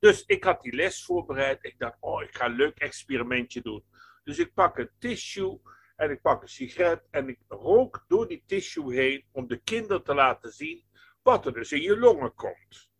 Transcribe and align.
Dus 0.00 0.24
ik 0.26 0.44
had 0.44 0.62
die 0.62 0.74
les 0.74 1.04
voorbereid. 1.04 1.64
Ik 1.64 1.78
dacht, 1.78 1.96
oh, 2.00 2.22
ik 2.22 2.36
ga 2.36 2.44
een 2.44 2.56
leuk 2.56 2.78
experimentje 2.78 3.60
doen. 3.60 3.84
Dus 4.24 4.38
ik 4.38 4.54
pak 4.54 4.78
een 4.78 4.90
tissue 4.98 5.60
en 5.96 6.10
ik 6.10 6.20
pak 6.20 6.42
een 6.42 6.48
sigaret 6.48 7.06
en 7.10 7.28
ik 7.28 7.38
rook 7.48 8.04
door 8.08 8.28
die 8.28 8.42
tissue 8.46 8.94
heen 8.94 9.24
om 9.32 9.46
de 9.46 9.62
kinderen 9.62 10.04
te 10.04 10.14
laten 10.14 10.52
zien 10.52 10.84
wat 11.22 11.46
er 11.46 11.52
dus 11.52 11.72
in 11.72 11.82
je 11.82 11.98
longen 11.98 12.34
komt. 12.34 12.90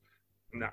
Nou, 0.51 0.73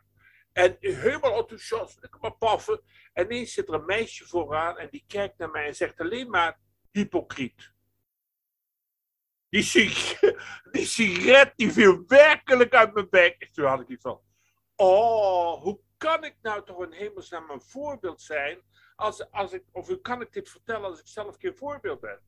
en 0.53 0.77
helemaal 0.79 1.37
enthousiast, 1.37 2.03
ik 2.03 2.21
maar 2.21 2.35
paffen. 2.35 2.81
En 3.13 3.25
ineens 3.25 3.53
zit 3.53 3.67
er 3.67 3.73
een 3.73 3.85
meisje 3.85 4.25
vooraan 4.25 4.77
en 4.77 4.87
die 4.91 5.03
kijkt 5.07 5.37
naar 5.37 5.49
mij 5.49 5.67
en 5.67 5.75
zegt 5.75 5.99
alleen 5.99 6.29
maar 6.29 6.59
hypocriet. 6.91 7.73
Die, 9.49 9.63
sig 9.63 10.19
die 10.71 10.85
sigaret 10.85 11.53
die 11.55 11.71
viel 11.71 12.03
werkelijk 12.07 12.73
uit 12.73 12.93
mijn 12.93 13.09
bek. 13.09 13.49
Toen 13.51 13.65
had 13.65 13.81
ik 13.81 13.87
iets 13.87 14.01
van, 14.01 14.21
oh, 14.75 15.61
hoe 15.61 15.79
kan 15.97 16.23
ik 16.23 16.35
nou 16.41 16.63
toch 16.65 16.77
een 16.77 16.93
hemelsnaam 16.93 17.49
een 17.49 17.61
voorbeeld 17.61 18.21
zijn? 18.21 18.57
Als, 18.95 19.31
als 19.31 19.51
ik, 19.51 19.63
of 19.71 19.87
hoe 19.87 20.01
kan 20.01 20.21
ik 20.21 20.33
dit 20.33 20.49
vertellen 20.49 20.89
als 20.89 20.99
ik 20.99 21.07
zelf 21.07 21.35
geen 21.39 21.55
voorbeeld 21.55 21.99
ben? 21.99 22.19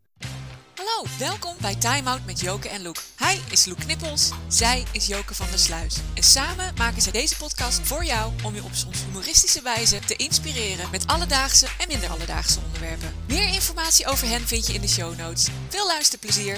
Hallo, 0.75 1.09
welkom 1.19 1.55
bij 1.61 1.75
Time 1.75 2.09
Out 2.09 2.25
met 2.25 2.39
Joke 2.39 2.69
en 2.69 2.81
Loek. 2.81 2.97
Hij 3.15 3.39
is 3.51 3.65
Loek 3.65 3.79
Knippels, 3.79 4.31
zij 4.47 4.83
is 4.91 5.07
Joke 5.07 5.35
van 5.35 5.47
der 5.49 5.59
Sluis. 5.59 6.01
En 6.15 6.23
samen 6.23 6.73
maken 6.77 7.01
zij 7.01 7.11
deze 7.11 7.37
podcast 7.37 7.87
voor 7.87 8.03
jou 8.03 8.33
om 8.45 8.53
je 8.53 8.63
op 8.63 8.73
soms 8.73 9.03
humoristische 9.03 9.61
wijze 9.61 9.99
te 9.99 10.15
inspireren 10.15 10.89
met 10.91 11.07
alledaagse 11.07 11.67
en 11.79 11.87
minder 11.87 12.09
alledaagse 12.09 12.59
onderwerpen. 12.65 13.13
Meer 13.27 13.53
informatie 13.53 14.07
over 14.07 14.27
hen 14.27 14.41
vind 14.41 14.67
je 14.67 14.73
in 14.73 14.81
de 14.81 14.87
show 14.87 15.17
notes. 15.17 15.49
Veel 15.69 15.87
luisterplezier! 15.87 16.57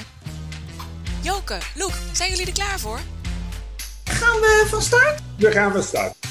Joke, 1.21 1.57
Loek, 1.75 1.93
zijn 2.13 2.29
jullie 2.29 2.45
er 2.45 2.53
klaar 2.53 2.79
voor? 2.79 2.99
Gaan 4.03 4.39
we 4.39 4.65
van 4.70 4.81
start? 4.81 5.20
We 5.37 5.51
gaan 5.51 5.71
van 5.71 5.84
start. 5.84 6.21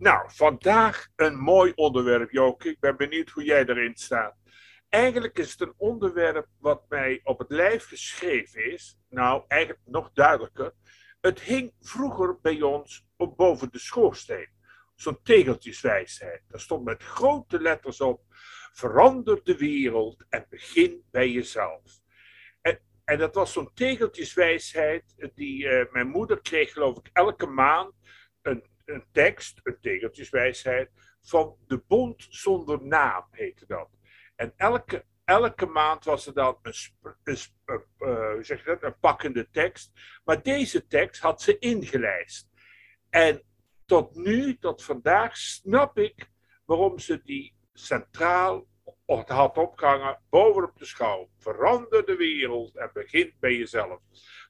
Nou, 0.00 0.30
vandaag 0.32 1.08
een 1.16 1.38
mooi 1.38 1.72
onderwerp, 1.74 2.30
Joke. 2.30 2.68
Ik 2.68 2.80
ben 2.80 2.96
benieuwd 2.96 3.30
hoe 3.30 3.44
jij 3.44 3.66
erin 3.66 3.96
staat. 3.96 4.36
Eigenlijk 4.88 5.38
is 5.38 5.50
het 5.50 5.60
een 5.60 5.74
onderwerp 5.76 6.46
wat 6.58 6.84
mij 6.88 7.20
op 7.24 7.38
het 7.38 7.50
lijf 7.50 7.86
geschreven 7.86 8.72
is. 8.72 8.98
Nou, 9.08 9.44
eigenlijk 9.48 9.82
nog 9.84 10.10
duidelijker. 10.12 10.72
Het 11.20 11.40
hing 11.40 11.72
vroeger 11.80 12.40
bij 12.40 12.62
ons 12.62 13.06
op 13.16 13.36
boven 13.36 13.72
de 13.72 13.78
schoorsteen. 13.78 14.48
Zo'n 14.94 15.22
tegeltjeswijsheid. 15.22 16.42
Daar 16.48 16.60
stond 16.60 16.84
met 16.84 17.02
grote 17.02 17.60
letters 17.60 18.00
op: 18.00 18.22
verander 18.72 19.40
de 19.44 19.56
wereld 19.56 20.24
en 20.28 20.46
begin 20.48 21.04
bij 21.10 21.30
jezelf. 21.30 22.00
En, 22.60 22.80
en 23.04 23.18
dat 23.18 23.34
was 23.34 23.52
zo'n 23.52 23.70
tegeltjeswijsheid 23.74 25.30
die 25.34 25.64
uh, 25.64 25.92
mijn 25.92 26.08
moeder 26.08 26.40
kreeg, 26.40 26.72
geloof 26.72 26.98
ik, 26.98 27.10
elke 27.12 27.46
maand 27.46 27.92
een, 28.42 28.69
een 28.90 29.04
tekst, 29.12 29.60
een 29.62 29.78
tegeltjeswijsheid, 29.80 30.90
van 31.22 31.56
de 31.66 31.82
bond 31.86 32.26
zonder 32.28 32.82
naam 32.82 33.26
heette 33.30 33.66
dat. 33.66 33.88
En 34.36 34.52
elke, 34.56 35.04
elke 35.24 35.66
maand 35.66 36.04
was 36.04 36.26
er 36.26 36.34
dan 36.34 36.58
een, 36.62 36.74
je 38.42 38.60
dat, 38.64 38.82
een 38.82 38.98
pakkende 38.98 39.48
tekst. 39.50 39.92
Maar 40.24 40.42
deze 40.42 40.86
tekst 40.86 41.22
had 41.22 41.42
ze 41.42 41.58
ingelijst. 41.58 42.48
En 43.10 43.42
tot 43.86 44.14
nu, 44.14 44.58
tot 44.58 44.84
vandaag, 44.84 45.36
snap 45.36 45.98
ik 45.98 46.30
waarom 46.64 46.98
ze 46.98 47.22
die 47.22 47.54
centraal 47.72 48.66
had 49.18 49.56
opgehangen 49.58 50.18
bovenop 50.30 50.78
de 50.78 50.84
schouw. 50.84 51.28
Verander 51.38 52.06
de 52.06 52.16
wereld 52.16 52.76
en 52.76 52.90
begin 52.92 53.32
bij 53.40 53.56
jezelf. 53.56 53.98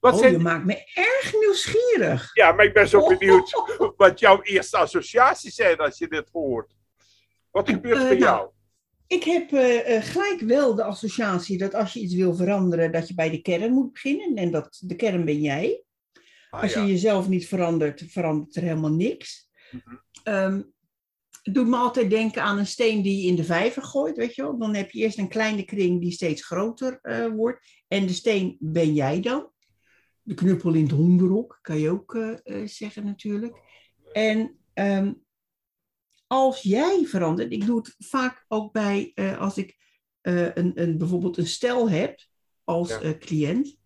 Wat 0.00 0.14
oh, 0.14 0.18
zijn... 0.18 0.32
je 0.32 0.38
maakt 0.38 0.64
me 0.64 0.90
erg 0.94 1.32
nieuwsgierig. 1.40 2.30
Ja, 2.34 2.52
maar 2.52 2.64
ik 2.64 2.74
ben 2.74 2.88
zo 2.88 3.06
benieuwd 3.06 3.50
wat 3.96 4.20
jouw 4.20 4.42
eerste 4.42 4.76
associaties 4.76 5.54
zijn 5.54 5.76
als 5.76 5.98
je 5.98 6.08
dit 6.08 6.28
hoort. 6.32 6.74
Wat 7.50 7.68
gebeurt 7.68 7.96
uh, 7.96 8.08
bij 8.08 8.18
nou, 8.18 8.20
jou? 8.20 8.50
Ik 9.06 9.24
heb 9.24 9.50
uh, 9.50 10.02
gelijk 10.02 10.40
wel 10.40 10.74
de 10.74 10.84
associatie 10.84 11.58
dat 11.58 11.74
als 11.74 11.92
je 11.92 12.00
iets 12.00 12.14
wil 12.14 12.34
veranderen, 12.34 12.92
dat 12.92 13.08
je 13.08 13.14
bij 13.14 13.30
de 13.30 13.42
kern 13.42 13.72
moet 13.72 13.92
beginnen. 13.92 14.36
En 14.36 14.50
dat 14.50 14.78
de 14.80 14.96
kern 14.96 15.24
ben 15.24 15.40
jij. 15.40 15.82
Ah, 16.50 16.62
als 16.62 16.72
je 16.72 16.86
jezelf 16.86 17.28
niet 17.28 17.48
verandert, 17.48 18.04
verandert 18.08 18.56
er 18.56 18.62
helemaal 18.62 18.92
niks. 18.92 19.48
Mm 19.70 20.00
het 20.22 20.66
doet 21.54 21.66
me 21.66 21.76
altijd 21.76 22.10
denken 22.10 22.42
aan 22.42 22.58
een 22.58 22.66
steen 22.66 23.02
die 23.02 23.22
je 23.22 23.28
in 23.28 23.36
de 23.36 23.44
vijver 23.44 23.82
gooit, 23.82 24.16
weet 24.16 24.34
je 24.34 24.42
wel. 24.42 24.58
Dan 24.58 24.74
heb 24.74 24.90
je 24.90 25.00
eerst 25.00 25.18
een 25.18 25.28
kleine 25.28 25.64
kring 25.64 26.00
die 26.00 26.10
steeds 26.10 26.46
groter 26.46 26.98
uh, 27.02 27.26
wordt. 27.26 27.66
En 27.88 28.06
de 28.06 28.12
steen 28.12 28.56
ben 28.58 28.94
jij 28.94 29.20
dan. 29.20 29.50
De 30.22 30.34
knuppel 30.34 30.74
in 30.74 30.82
het 30.82 30.92
hondenrok, 30.92 31.58
kan 31.62 31.78
je 31.78 31.90
ook 31.90 32.14
uh, 32.14 32.66
zeggen 32.66 33.04
natuurlijk. 33.04 33.56
En 34.12 34.58
um, 34.74 35.22
als 36.26 36.62
jij 36.62 37.04
verandert, 37.06 37.52
ik 37.52 37.66
doe 37.66 37.76
het 37.76 37.94
vaak 37.98 38.44
ook 38.48 38.72
bij 38.72 39.12
als 39.38 39.56
ik 39.56 39.78
een, 40.20 40.72
een, 40.74 40.98
bijvoorbeeld 40.98 41.36
een 41.36 41.46
stel 41.46 41.90
heb 41.90 42.20
als 42.64 42.98
cliënt. 43.18 43.78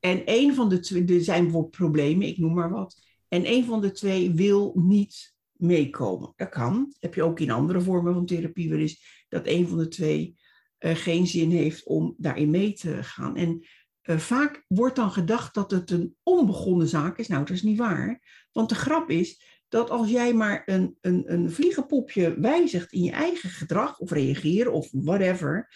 En 0.00 0.22
een 0.24 0.54
van 0.54 0.68
de 0.68 0.80
twee, 0.80 1.04
er 1.04 1.20
zijn 1.20 1.42
bijvoorbeeld 1.42 1.76
problemen, 1.76 2.26
ik 2.26 2.38
noem 2.38 2.54
maar 2.54 2.70
wat. 2.70 3.06
En 3.28 3.46
een 3.46 3.64
van 3.64 3.80
de 3.80 3.90
twee 3.90 4.30
wil 4.30 4.72
niet 4.74 5.35
meekomen. 5.58 6.32
Dat 6.36 6.48
kan. 6.48 6.94
heb 6.98 7.14
je 7.14 7.22
ook 7.22 7.40
in 7.40 7.50
andere 7.50 7.80
vormen 7.80 8.14
van 8.14 8.26
therapie 8.26 8.70
wel 8.70 8.78
eens 8.78 9.24
dat 9.28 9.46
een 9.46 9.68
van 9.68 9.78
de 9.78 9.88
twee 9.88 10.36
uh, 10.80 10.94
geen 10.94 11.26
zin 11.26 11.50
heeft 11.50 11.84
om 11.84 12.14
daarin 12.18 12.50
mee 12.50 12.72
te 12.72 13.02
gaan. 13.02 13.36
En 13.36 13.66
uh, 14.02 14.18
vaak 14.18 14.64
wordt 14.68 14.96
dan 14.96 15.10
gedacht 15.10 15.54
dat 15.54 15.70
het 15.70 15.90
een 15.90 16.16
onbegonnen 16.22 16.88
zaak 16.88 17.18
is. 17.18 17.28
Nou, 17.28 17.44
dat 17.44 17.56
is 17.56 17.62
niet 17.62 17.78
waar. 17.78 18.20
Want 18.52 18.68
de 18.68 18.74
grap 18.74 19.10
is 19.10 19.42
dat 19.68 19.90
als 19.90 20.10
jij 20.10 20.34
maar 20.34 20.62
een, 20.66 20.96
een, 21.00 21.32
een 21.32 21.50
vliegenpopje 21.50 22.40
wijzigt 22.40 22.92
in 22.92 23.02
je 23.02 23.10
eigen 23.10 23.50
gedrag 23.50 23.98
of 23.98 24.10
reageren 24.10 24.72
of 24.72 24.88
whatever, 24.92 25.72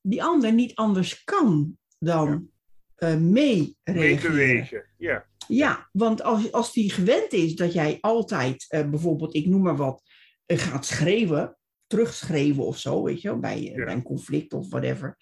die 0.00 0.22
ander 0.22 0.52
niet 0.52 0.74
anders 0.74 1.24
kan 1.24 1.78
dan 1.98 2.50
ja. 2.96 3.12
uh, 3.12 3.18
mee 3.20 3.76
reageren. 3.82 4.86
ja. 4.96 5.26
Ja, 5.52 5.88
want 5.92 6.22
als, 6.22 6.52
als 6.52 6.72
die 6.72 6.90
gewend 6.90 7.32
is 7.32 7.54
dat 7.54 7.72
jij 7.72 7.98
altijd 8.00 8.66
uh, 8.70 8.90
bijvoorbeeld, 8.90 9.34
ik 9.34 9.46
noem 9.46 9.62
maar 9.62 9.76
wat, 9.76 10.02
uh, 10.46 10.58
gaat 10.58 10.86
schreeuwen, 10.86 11.58
terugschreeuwen 11.86 12.66
of 12.66 12.78
zo, 12.78 13.02
weet 13.02 13.20
je, 13.20 13.36
bij, 13.36 13.62
ja. 13.62 13.84
bij 13.84 13.94
een 13.94 14.02
conflict 14.02 14.52
of 14.52 14.68
whatever. 14.68 15.16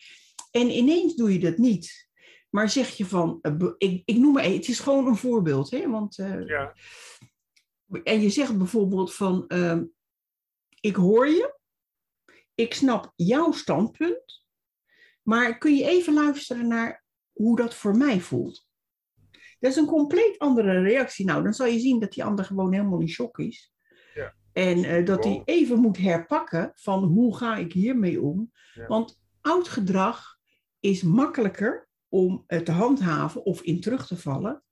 En 0.50 0.70
ineens 0.70 1.14
doe 1.14 1.32
je 1.32 1.38
dat 1.38 1.56
niet. 1.56 2.08
Maar 2.50 2.68
zeg 2.68 2.88
je 2.88 3.06
van, 3.06 3.38
ik, 3.78 4.02
ik 4.04 4.16
noem 4.16 4.32
maar, 4.32 4.44
het 4.44 4.68
is 4.68 4.80
gewoon 4.80 5.06
een 5.06 5.16
voorbeeld, 5.16 5.70
hè, 5.70 5.88
want. 5.88 6.14
ja. 6.46 6.74
En 8.02 8.20
je 8.20 8.30
zegt 8.30 8.58
bijvoorbeeld 8.58 9.14
van, 9.14 9.46
ehm, 9.46 9.84
ik 10.80 10.96
hoor 10.96 11.28
je, 11.28 11.58
ik 12.54 12.74
snap 12.74 13.12
jouw 13.16 13.52
standpunt, 13.52 14.44
maar 15.22 15.58
kun 15.58 15.74
je 15.76 15.88
even 15.88 16.14
luisteren 16.14 16.68
naar 16.68 17.04
hoe 17.32 17.56
dat 17.56 17.74
voor 17.74 17.96
mij 17.96 18.20
voelt? 18.20 18.68
Dat 19.60 19.70
is 19.70 19.76
een 19.76 19.86
compleet 19.86 20.38
andere 20.38 20.82
reactie. 20.82 21.26
Nou, 21.26 21.42
dan 21.42 21.54
zal 21.54 21.66
je 21.66 21.78
zien 21.78 22.00
dat 22.00 22.12
die 22.12 22.24
ander 22.24 22.44
gewoon 22.44 22.72
helemaal 22.72 23.00
in 23.00 23.08
shock 23.08 23.38
is. 23.38 23.72
Ja. 24.14 24.34
En 24.52 24.78
uh, 24.78 25.06
dat 25.06 25.24
hij 25.24 25.42
even 25.44 25.80
moet 25.80 25.96
herpakken 25.96 26.72
van 26.74 27.04
hoe 27.04 27.36
ga 27.36 27.56
ik 27.56 27.72
hiermee 27.72 28.20
om. 28.20 28.52
Ja. 28.74 28.86
Want 28.86 29.20
oud 29.40 29.68
gedrag 29.68 30.38
is 30.80 31.02
makkelijker 31.02 31.88
om 32.08 32.44
uh, 32.48 32.58
te 32.58 32.72
handhaven 32.72 33.44
of 33.44 33.62
in 33.62 33.80
terug 33.80 34.06
te 34.06 34.16
vallen 34.16 34.62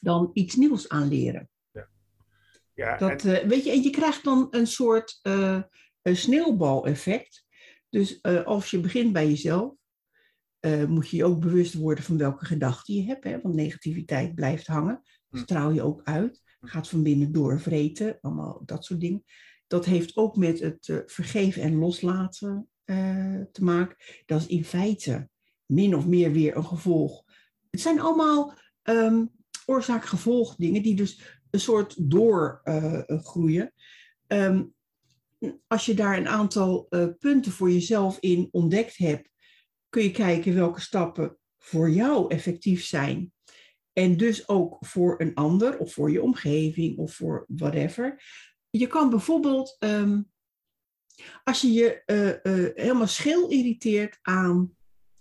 dan 0.00 0.30
iets 0.32 0.54
nieuws 0.54 0.88
aanleren. 0.88 1.50
Ja. 1.72 1.88
Ja, 2.74 2.96
dat, 2.96 3.24
en... 3.24 3.44
uh, 3.44 3.48
weet 3.48 3.64
je, 3.64 3.70
en 3.70 3.82
je 3.82 3.90
krijgt 3.90 4.24
dan 4.24 4.46
een 4.50 4.66
soort 4.66 5.20
sneeuwbaleffect. 6.02 7.44
Dus 7.88 8.22
als 8.22 8.70
je 8.70 8.80
begint 8.80 9.12
bij 9.12 9.28
jezelf, 9.28 9.74
uh, 10.64 10.84
moet 10.84 11.08
je 11.08 11.16
je 11.16 11.24
ook 11.24 11.40
bewust 11.40 11.74
worden 11.74 12.04
van 12.04 12.16
welke 12.16 12.44
gedachten 12.44 12.94
je 12.94 13.04
hebt. 13.04 13.24
Hè? 13.24 13.40
Want 13.40 13.54
negativiteit 13.54 14.34
blijft 14.34 14.66
hangen. 14.66 15.02
Hm. 15.28 15.38
Straal 15.38 15.70
je 15.70 15.82
ook 15.82 16.00
uit. 16.04 16.42
Hm. 16.60 16.66
Gaat 16.66 16.88
van 16.88 17.02
binnen 17.02 17.32
doorvreten. 17.32 18.18
Allemaal 18.20 18.62
dat 18.64 18.84
soort 18.84 19.00
dingen. 19.00 19.24
Dat 19.66 19.84
heeft 19.84 20.16
ook 20.16 20.36
met 20.36 20.60
het 20.60 20.88
uh, 20.88 20.98
vergeven 21.06 21.62
en 21.62 21.74
loslaten 21.74 22.68
uh, 22.84 23.40
te 23.52 23.64
maken. 23.64 23.96
Dat 24.26 24.40
is 24.40 24.46
in 24.46 24.64
feite 24.64 25.28
min 25.66 25.96
of 25.96 26.06
meer 26.06 26.32
weer 26.32 26.56
een 26.56 26.64
gevolg. 26.64 27.24
Het 27.70 27.80
zijn 27.80 28.00
allemaal 28.00 28.58
um, 28.82 29.30
oorzaak-gevolg 29.66 30.56
dingen 30.56 30.82
die 30.82 30.96
dus 30.96 31.40
een 31.50 31.60
soort 31.60 32.10
doorgroeien. 32.10 33.72
Um, 34.26 34.74
als 35.66 35.86
je 35.86 35.94
daar 35.94 36.16
een 36.16 36.28
aantal 36.28 36.88
punten 37.18 37.52
voor 37.52 37.70
jezelf 37.70 38.18
in 38.20 38.48
ontdekt 38.50 38.96
hebt 38.96 39.33
kun 39.94 40.02
je 40.02 40.10
kijken 40.10 40.54
welke 40.54 40.80
stappen 40.80 41.38
voor 41.58 41.90
jou 41.90 42.30
effectief 42.34 42.84
zijn. 42.84 43.32
En 43.92 44.16
dus 44.16 44.48
ook 44.48 44.76
voor 44.80 45.20
een 45.20 45.34
ander 45.34 45.78
of 45.78 45.92
voor 45.92 46.10
je 46.10 46.22
omgeving 46.22 46.98
of 46.98 47.14
voor 47.14 47.44
whatever. 47.48 48.22
Je 48.70 48.86
kan 48.86 49.10
bijvoorbeeld, 49.10 49.76
um, 49.78 50.30
als 51.44 51.60
je 51.60 51.72
je 51.72 52.02
uh, 52.06 52.56
uh, 52.56 52.70
helemaal 52.74 53.06
schil 53.06 53.48
irriteert 53.48 54.18
aan, 54.22 54.76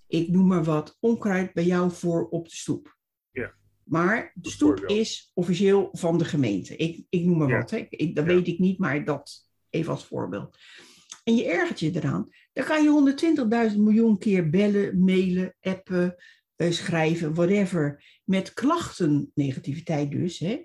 ik 0.07 0.29
noem 0.29 0.47
maar 0.47 0.63
wat, 0.63 0.97
onkruid 0.99 1.53
bij 1.53 1.65
jou 1.65 1.91
voor 1.91 2.29
op 2.29 2.49
de 2.49 2.55
stoep. 2.55 2.97
Ja. 3.31 3.53
Maar 3.83 4.31
de 4.35 4.49
stoep 4.49 4.85
is 4.85 5.31
officieel 5.33 5.89
van 5.91 6.17
de 6.17 6.25
gemeente. 6.25 6.75
Ik, 6.75 7.05
ik 7.09 7.23
noem 7.23 7.37
maar 7.37 7.59
wat. 7.59 7.71
Hè. 7.71 7.85
Ik, 7.89 8.15
dat 8.15 8.25
weet 8.25 8.47
ik 8.47 8.59
niet, 8.59 8.77
maar 8.77 9.05
dat 9.05 9.49
even 9.69 9.91
als 9.91 10.05
voorbeeld. 10.05 10.57
En 11.23 11.35
je 11.35 11.45
ergert 11.45 11.79
je 11.79 11.91
eraan. 11.95 12.29
Dan 12.53 12.65
kan 12.65 12.83
je 12.83 13.15
120.000 13.71 13.77
miljoen 13.79 14.17
keer 14.17 14.50
bellen, 14.50 15.03
mailen, 15.03 15.55
appen, 15.61 16.15
eh, 16.55 16.71
schrijven, 16.71 17.33
whatever. 17.33 18.03
Met 18.23 18.53
klachten, 18.53 19.31
negativiteit 19.33 20.11
dus, 20.11 20.39
hè, 20.39 20.63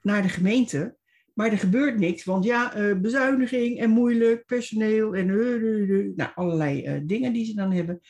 naar 0.00 0.22
de 0.22 0.28
gemeente. 0.28 0.96
Maar 1.34 1.52
er 1.52 1.58
gebeurt 1.58 1.98
niks, 1.98 2.24
want 2.24 2.44
ja, 2.44 2.76
uh, 2.76 3.00
bezuiniging 3.00 3.78
en 3.78 3.90
moeilijk, 3.90 4.46
personeel 4.46 5.14
en 5.14 5.28
uh, 5.28 6.16
nou, 6.16 6.30
allerlei 6.34 7.02
dingen 7.06 7.32
die 7.32 7.44
ze 7.44 7.54
dan 7.54 7.72
hebben. 7.72 8.00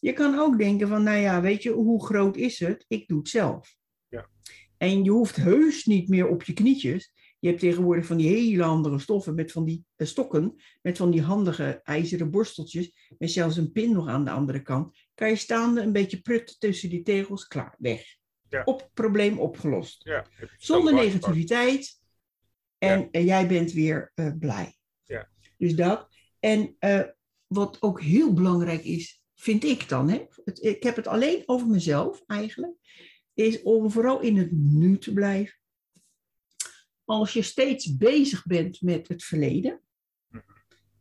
Je 0.00 0.12
kan 0.12 0.38
ook 0.38 0.58
denken 0.58 0.88
van, 0.88 1.02
nou 1.02 1.18
ja, 1.18 1.40
weet 1.40 1.62
je, 1.62 1.70
hoe 1.70 2.04
groot 2.04 2.36
is 2.36 2.58
het? 2.58 2.84
Ik 2.88 3.08
doe 3.08 3.18
het 3.18 3.28
zelf. 3.28 3.76
Ja. 4.08 4.28
En 4.76 5.04
je 5.04 5.10
hoeft 5.10 5.36
heus 5.36 5.84
niet 5.84 6.08
meer 6.08 6.28
op 6.28 6.42
je 6.42 6.52
knietjes. 6.52 7.12
Je 7.42 7.48
hebt 7.48 7.60
tegenwoordig 7.60 8.06
van 8.06 8.16
die 8.16 8.28
hele 8.28 8.62
andere 8.62 8.98
stoffen 8.98 9.34
met 9.34 9.52
van 9.52 9.64
die 9.64 9.84
stokken, 9.96 10.62
met 10.82 10.96
van 10.96 11.10
die 11.10 11.22
handige 11.22 11.80
ijzeren 11.82 12.30
borsteltjes, 12.30 12.92
met 13.18 13.30
zelfs 13.30 13.56
een 13.56 13.72
pin 13.72 13.92
nog 13.92 14.08
aan 14.08 14.24
de 14.24 14.30
andere 14.30 14.62
kant. 14.62 14.98
Kan 15.14 15.28
je 15.28 15.36
staande 15.36 15.80
een 15.80 15.92
beetje 15.92 16.20
prutten 16.20 16.58
tussen 16.58 16.90
die 16.90 17.02
tegels, 17.02 17.46
klaar, 17.46 17.74
weg. 17.78 18.16
Ja. 18.48 18.62
Op, 18.64 18.90
probleem 18.94 19.38
opgelost. 19.38 20.04
Ja, 20.04 20.26
Zonder 20.56 20.94
negativiteit. 20.94 22.00
En, 22.78 23.08
en, 23.10 23.24
jij 23.24 23.46
bent 23.48 23.72
weer 23.72 24.12
uh, 24.14 24.32
blij. 24.38 24.76
Ja. 25.04 25.28
Dus 25.58 25.74
dat. 25.74 26.08
En 26.40 26.76
uh, 26.80 27.02
wat 27.46 27.76
ook 27.80 28.00
heel 28.00 28.32
belangrijk 28.32 28.84
is, 28.84 29.22
vind 29.34 29.64
ik 29.64 29.88
dan, 29.88 30.10
hè? 30.10 30.26
Het, 30.44 30.62
ik 30.62 30.82
heb 30.82 30.96
het 30.96 31.06
alleen 31.06 31.42
over 31.46 31.66
mezelf 31.66 32.22
eigenlijk, 32.26 32.74
is 33.34 33.62
om 33.62 33.90
vooral 33.90 34.20
in 34.20 34.36
het 34.36 34.52
nu 34.52 34.98
te 34.98 35.12
blijven. 35.12 35.60
Als 37.12 37.32
je 37.32 37.42
steeds 37.42 37.96
bezig 37.96 38.46
bent 38.46 38.80
met 38.80 39.08
het 39.08 39.24
verleden, 39.24 39.80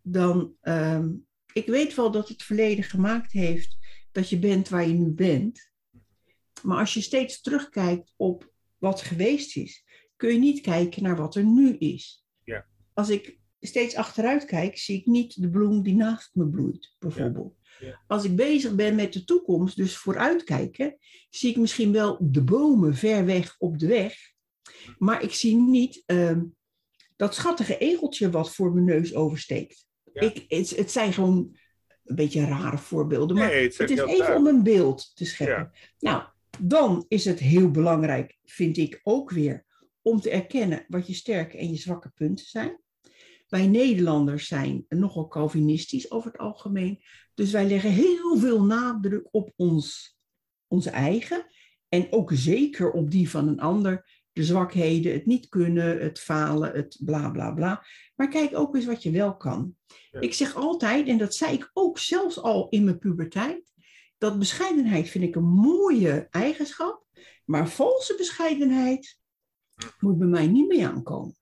dan, 0.02 0.54
um, 0.62 1.26
ik 1.54 1.66
weet 1.66 1.96
wel 1.96 2.12
dat 2.12 2.28
het 2.28 2.44
verleden 2.44 2.84
gemaakt 2.84 3.32
heeft 3.32 3.78
dat 4.12 4.30
je 4.30 4.40
bent 4.40 4.70
waar 4.70 4.88
je 4.88 4.94
nu 4.94 5.12
bent. 5.12 5.72
Maar 6.64 6.78
als 6.78 6.94
je 6.94 7.02
steeds 7.02 7.42
terugkijkt 7.42 8.14
op 8.16 8.52
wat 8.78 9.02
geweest 9.02 9.58
is, 9.58 9.86
kun 10.16 10.34
je 10.34 10.40
niet 10.40 10.62
kijken 10.62 11.04
naar 11.04 11.16
wat 11.16 11.36
er 11.36 11.46
nu 11.46 11.78
is. 11.78 12.26
Ja. 12.44 12.66
Als 12.94 13.10
ik 13.10 13.40
steeds 13.60 13.96
achteruit 13.96 14.46
kijk, 14.46 14.78
zie 14.78 15.00
ik 15.00 15.06
niet 15.06 15.42
de 15.42 15.50
bloem 15.50 15.84
die 15.84 15.96
naast 15.96 16.30
me 16.34 16.48
bloeit, 16.48 16.96
bijvoorbeeld. 17.00 17.56
Ja. 17.80 18.02
Als 18.08 18.24
ik 18.24 18.36
bezig 18.36 18.76
ben 18.76 18.96
met 18.96 19.14
de 19.14 19.24
toekomst, 19.24 19.76
dus 19.76 19.98
vooruitkijken, 19.98 20.98
zie 21.30 21.50
ik 21.50 21.58
misschien 21.58 21.92
wel 21.92 22.18
de 22.22 22.44
bomen 22.44 22.96
ver 22.96 23.26
weg 23.26 23.56
op 23.60 23.80
de 23.80 23.88
weg. 23.88 24.31
Maar 24.98 25.24
ik 25.24 25.34
zie 25.34 25.56
niet 25.56 26.04
uh, 26.08 26.38
dat 27.16 27.36
schattige 27.36 27.78
egeltje 27.78 28.30
wat 28.30 28.56
voor 28.56 28.74
mijn 28.74 28.86
neus 28.86 29.16
oversteekt. 29.16 29.86
Ik, 30.14 30.46
het, 30.48 30.70
het, 30.70 30.92
zijn 30.92 31.14
gewoon 31.14 31.58
een 32.04 32.16
beetje 32.16 32.46
rare 32.46 32.78
voorbeelden, 32.78 33.38
maar 33.38 33.54
het, 33.54 33.80
is 33.80 34.00
even 34.00 34.36
om 34.36 34.48
een 34.48 34.64
beeld 34.64 35.12
te 35.16 35.26
scheppen. 35.26 35.72
Nou, 36.00 36.24
dan 36.60 37.06
is 37.08 37.26
het 37.26 37.40
heel 37.40 37.72
belangrijk, 37.72 38.38
vind 38.44 38.78
ik 38.78 39.00
ook 39.04 39.32
weer, 39.32 39.66
om 40.02 40.22
te 40.22 40.30
erkennen 40.30 40.86
wat 40.88 41.08
je 41.08 41.14
sterke 41.14 41.58
en 41.58 41.70
je 41.70 41.78
zwakke 41.78 42.10
punten 42.10 42.46
zijn. 42.46 42.80
Wij 43.48 43.68
Nederlanders 43.68 44.48
zijn 44.48 44.86
nogal 44.90 45.28
Calvinistisch 45.28 46.12
over 46.12 46.32
het 46.32 46.42
algemeen. 46.42 47.04
Dus 47.34 47.52
wij 47.52 47.68
leggen 47.68 47.92
heel 47.92 48.38
veel 48.38 48.64
nadruk 48.64 49.28
op 49.32 49.54
ons, 49.56 50.18
onze 50.68 50.90
eigen. 50.90 51.46
En 51.90 52.08
ook 52.12 52.32
zeker 52.34 52.92
op 52.92 53.12
die 53.12 53.30
van 53.30 53.48
een 53.48 53.60
ander. 53.60 54.21
De 54.34 54.44
zwakheden, 54.44 55.14
het 55.14 55.26
niet 55.26 55.50
kunnen, 55.50 56.00
het 56.00 56.20
falen, 56.20 56.72
het 56.72 56.98
bla 57.06 57.30
bla 57.30 57.52
bla. 57.52 57.86
Maar 58.16 58.28
kijk 58.28 58.58
ook 58.58 58.76
eens 58.76 58.86
wat 58.86 59.04
je 59.04 59.12
wel 59.12 59.38
kan. 59.38 59.76
Ik 60.20 60.34
zeg 60.34 60.56
altijd, 60.56 61.08
en 61.08 61.18
dat 61.18 61.36
zei 61.36 61.54
ik 61.54 61.70
ook 61.74 61.98
zelfs 61.98 62.40
al 62.40 62.70
in 62.70 62.84
mijn 62.84 63.00
puberteit, 63.00 63.72
dat 64.18 64.40
bescheidenheid 64.40 65.10
vind 65.10 65.24
ik 65.24 65.36
een 65.36 65.50
mooie 65.50 66.28
eigenschap. 66.30 67.06
Maar 67.46 67.70
valse 67.70 68.16
bescheidenheid 68.16 69.20
moet 70.00 70.18
bij 70.18 70.28
mij 70.28 70.48
niet 70.48 70.68
mee 70.68 70.88
aankomen. 70.88 71.36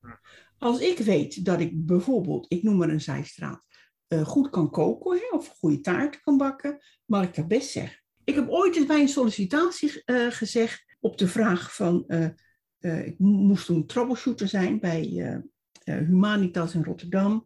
Als 0.57 0.79
ik 0.79 0.97
weet 0.97 1.45
dat 1.45 1.59
ik 1.59 1.85
bijvoorbeeld, 1.85 2.45
ik 2.51 2.63
noem 2.63 2.77
maar 2.77 2.89
een 2.89 3.01
zijstraat, 3.01 3.63
uh, 4.07 4.25
goed 4.25 4.49
kan 4.49 4.69
koken 4.69 5.17
hè, 5.17 5.37
of 5.37 5.47
goede 5.47 5.79
taarten 5.79 6.21
kan 6.21 6.37
bakken, 6.37 6.79
mag 7.05 7.23
ik 7.23 7.35
dat 7.35 7.47
best 7.47 7.69
zeggen. 7.69 8.03
Ik 8.23 8.35
heb 8.35 8.49
ooit 8.49 8.75
eens 8.75 8.85
bij 8.85 9.01
een 9.01 9.07
sollicitatie 9.07 10.01
uh, 10.05 10.31
gezegd 10.31 10.97
op 10.99 11.17
de 11.17 11.27
vraag 11.27 11.75
van, 11.75 12.03
uh, 12.07 12.27
ik 12.79 13.19
moest 13.19 13.65
toen 13.65 13.85
troubleshooter 13.85 14.47
zijn 14.47 14.79
bij 14.79 15.41
Humanitas 15.83 16.73
in 16.73 16.83
Rotterdam, 16.83 17.45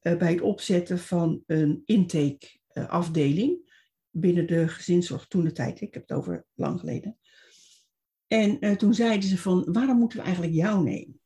bij 0.00 0.32
het 0.32 0.40
opzetten 0.40 0.98
van 0.98 1.42
een 1.46 1.82
intakeafdeling 1.84 3.68
binnen 4.10 4.46
de 4.46 4.68
gezinszorg 4.68 5.26
toen 5.26 5.44
de 5.44 5.52
tijd. 5.52 5.80
Ik 5.80 5.94
heb 5.94 6.08
het 6.08 6.18
over 6.18 6.44
lang 6.54 6.80
geleden. 6.80 7.18
En 8.26 8.76
toen 8.78 8.94
zeiden 8.94 9.28
ze 9.28 9.38
van, 9.38 9.72
waarom 9.72 9.98
moeten 9.98 10.18
we 10.18 10.24
eigenlijk 10.24 10.54
jou 10.54 10.82
nemen? 10.84 11.20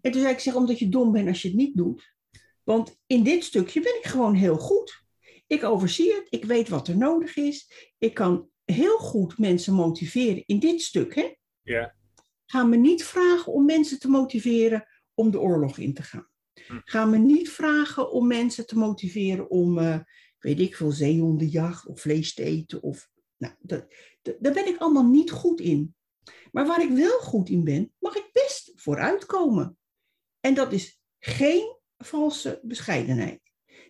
En 0.00 0.12
toen 0.12 0.20
zei 0.20 0.32
ik, 0.32 0.40
zeg, 0.40 0.54
omdat 0.54 0.78
je 0.78 0.88
dom 0.88 1.12
bent 1.12 1.28
als 1.28 1.42
je 1.42 1.48
het 1.48 1.56
niet 1.56 1.76
doet. 1.76 2.14
Want 2.62 2.98
in 3.06 3.22
dit 3.22 3.44
stukje 3.44 3.80
ben 3.80 3.96
ik 3.96 4.06
gewoon 4.06 4.34
heel 4.34 4.58
goed. 4.58 5.04
Ik 5.46 5.64
overzie 5.64 6.14
het, 6.14 6.26
ik 6.30 6.44
weet 6.44 6.68
wat 6.68 6.88
er 6.88 6.96
nodig 6.96 7.36
is. 7.36 7.70
Ik 7.98 8.14
kan 8.14 8.48
heel 8.64 8.98
goed 8.98 9.38
mensen 9.38 9.74
motiveren 9.74 10.42
in 10.46 10.58
dit 10.58 10.80
stuk. 10.80 11.14
Hè? 11.14 11.34
Ja. 11.62 11.94
Ga 12.46 12.64
me 12.64 12.76
niet 12.76 13.04
vragen 13.04 13.52
om 13.52 13.64
mensen 13.64 13.98
te 13.98 14.08
motiveren 14.08 14.86
om 15.14 15.30
de 15.30 15.40
oorlog 15.40 15.78
in 15.78 15.94
te 15.94 16.02
gaan. 16.02 16.28
Hm. 16.66 16.80
Ga 16.84 17.04
me 17.04 17.18
niet 17.18 17.50
vragen 17.50 18.10
om 18.10 18.26
mensen 18.26 18.66
te 18.66 18.78
motiveren 18.78 19.50
om, 19.50 19.78
uh, 19.78 19.98
weet 20.38 20.60
ik 20.60 20.76
veel, 20.76 20.90
zeehondenjacht 20.90 21.86
of 21.86 22.00
vlees 22.00 22.34
te 22.34 22.42
eten. 22.42 22.82
Of, 22.82 23.08
nou, 23.36 23.54
dat, 23.58 23.86
dat, 24.22 24.36
daar 24.38 24.52
ben 24.52 24.66
ik 24.66 24.78
allemaal 24.78 25.06
niet 25.06 25.30
goed 25.30 25.60
in. 25.60 25.94
Maar 26.52 26.66
waar 26.66 26.82
ik 26.82 26.90
wel 26.90 27.18
goed 27.18 27.48
in 27.48 27.64
ben, 27.64 27.92
mag 27.98 28.16
ik 28.16 28.28
best 28.32 28.72
vooruitkomen. 28.74 29.78
En 30.40 30.54
dat 30.54 30.72
is 30.72 31.00
geen 31.18 31.76
valse 31.96 32.60
bescheidenheid. 32.62 33.40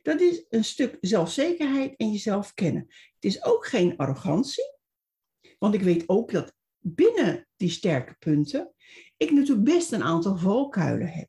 Dat 0.02 0.20
is 0.20 0.44
een 0.48 0.64
stuk 0.64 0.96
zelfzekerheid 1.00 1.96
en 1.96 2.10
jezelf 2.10 2.54
kennen. 2.54 2.86
Het 3.14 3.24
is 3.24 3.44
ook 3.44 3.66
geen 3.66 3.96
arrogantie, 3.96 4.74
want 5.58 5.74
ik 5.74 5.82
weet 5.82 6.08
ook 6.08 6.32
dat 6.32 6.54
binnen 6.78 7.45
die 7.56 7.70
sterke 7.70 8.16
punten 8.18 8.74
ik 9.16 9.30
natuurlijk 9.30 9.64
best 9.64 9.92
een 9.92 10.02
aantal 10.02 10.36
valkuilen 10.36 11.08
heb. 11.08 11.28